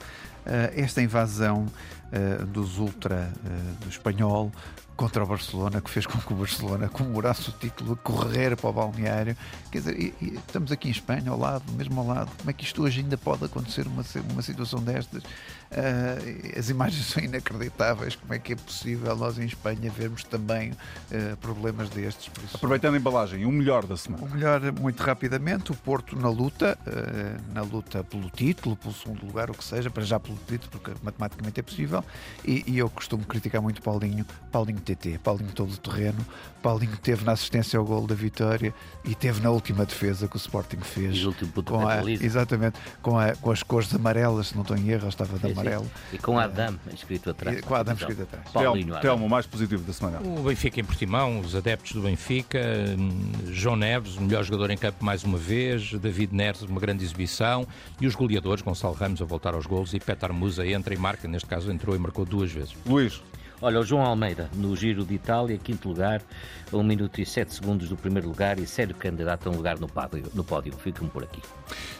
[0.75, 3.31] esta invasão uh, dos ultra
[3.81, 4.51] do espanhol
[4.95, 8.73] contra o Barcelona, que fez com que o Barcelona comemorasse o título, correr para o
[8.73, 9.35] balneário.
[9.71, 12.29] Quer dizer, estamos aqui em Espanha, ao lado, mesmo ao lado.
[12.37, 15.23] Como é que isto hoje ainda pode acontecer, uma, uma situação destas?
[15.71, 18.15] Uh, as imagens são inacreditáveis.
[18.15, 22.29] Como é que é possível nós em Espanha vermos também uh, problemas destes?
[22.43, 22.57] Isso...
[22.57, 24.21] Aproveitando a embalagem, o melhor da semana.
[24.21, 29.25] O melhor, muito rapidamente, o Porto na luta, uh, na luta pelo título, pelo segundo
[29.25, 32.03] lugar, o que seja, para já pelo título, porque matematicamente é possível.
[32.43, 36.25] E, e eu costumo criticar muito Paulinho, Paulinho TT, Paulinho todo o terreno.
[36.61, 38.73] Paulinho teve na assistência ao gol da vitória
[39.05, 41.15] e teve na última defesa que o Sporting fez.
[41.15, 44.77] E o último com a, Exatamente, com, a, com as cores amarelas, se não estou
[44.77, 45.91] em erro, estava de amarelo.
[46.11, 47.59] E com Adam escrito atrás.
[47.59, 48.49] E, com Adam escrito atrás.
[48.51, 50.19] Paulinho, Telmo, o mais positivo da semana.
[50.19, 52.59] O Benfica em Portimão, os adeptos do Benfica,
[53.47, 57.67] João Neves, o melhor jogador em campo mais uma vez, David Neres, uma grande exibição,
[57.99, 61.27] e os goleadores, Gonçalo Ramos a voltar aos golos e Petar Musa entra e marca,
[61.27, 62.75] neste caso entrou e marcou duas vezes.
[62.85, 63.21] Luís.
[63.61, 66.19] Olha, o João Almeida, no Giro de Itália, quinto lugar,
[66.71, 69.77] a 1 minuto e 7 segundos do primeiro lugar e sério candidato a um lugar
[69.77, 70.23] no pódio.
[70.33, 70.73] No pódio.
[70.73, 71.41] Fico-me por aqui.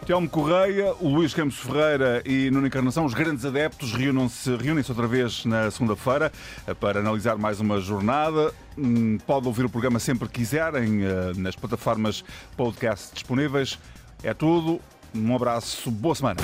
[0.05, 5.45] Telmo Correia, Luís Campos Ferreira e Nuno Encarnação, os grandes adeptos, reúnem-se reúnem outra vez
[5.45, 6.32] na segunda-feira
[6.66, 8.51] eh, para analisar mais uma jornada.
[8.76, 12.24] Hum, pode ouvir o programa sempre que quiserem eh, nas plataformas
[12.57, 13.78] podcast disponíveis.
[14.24, 14.80] É tudo.
[15.14, 16.39] Um abraço, boa semana.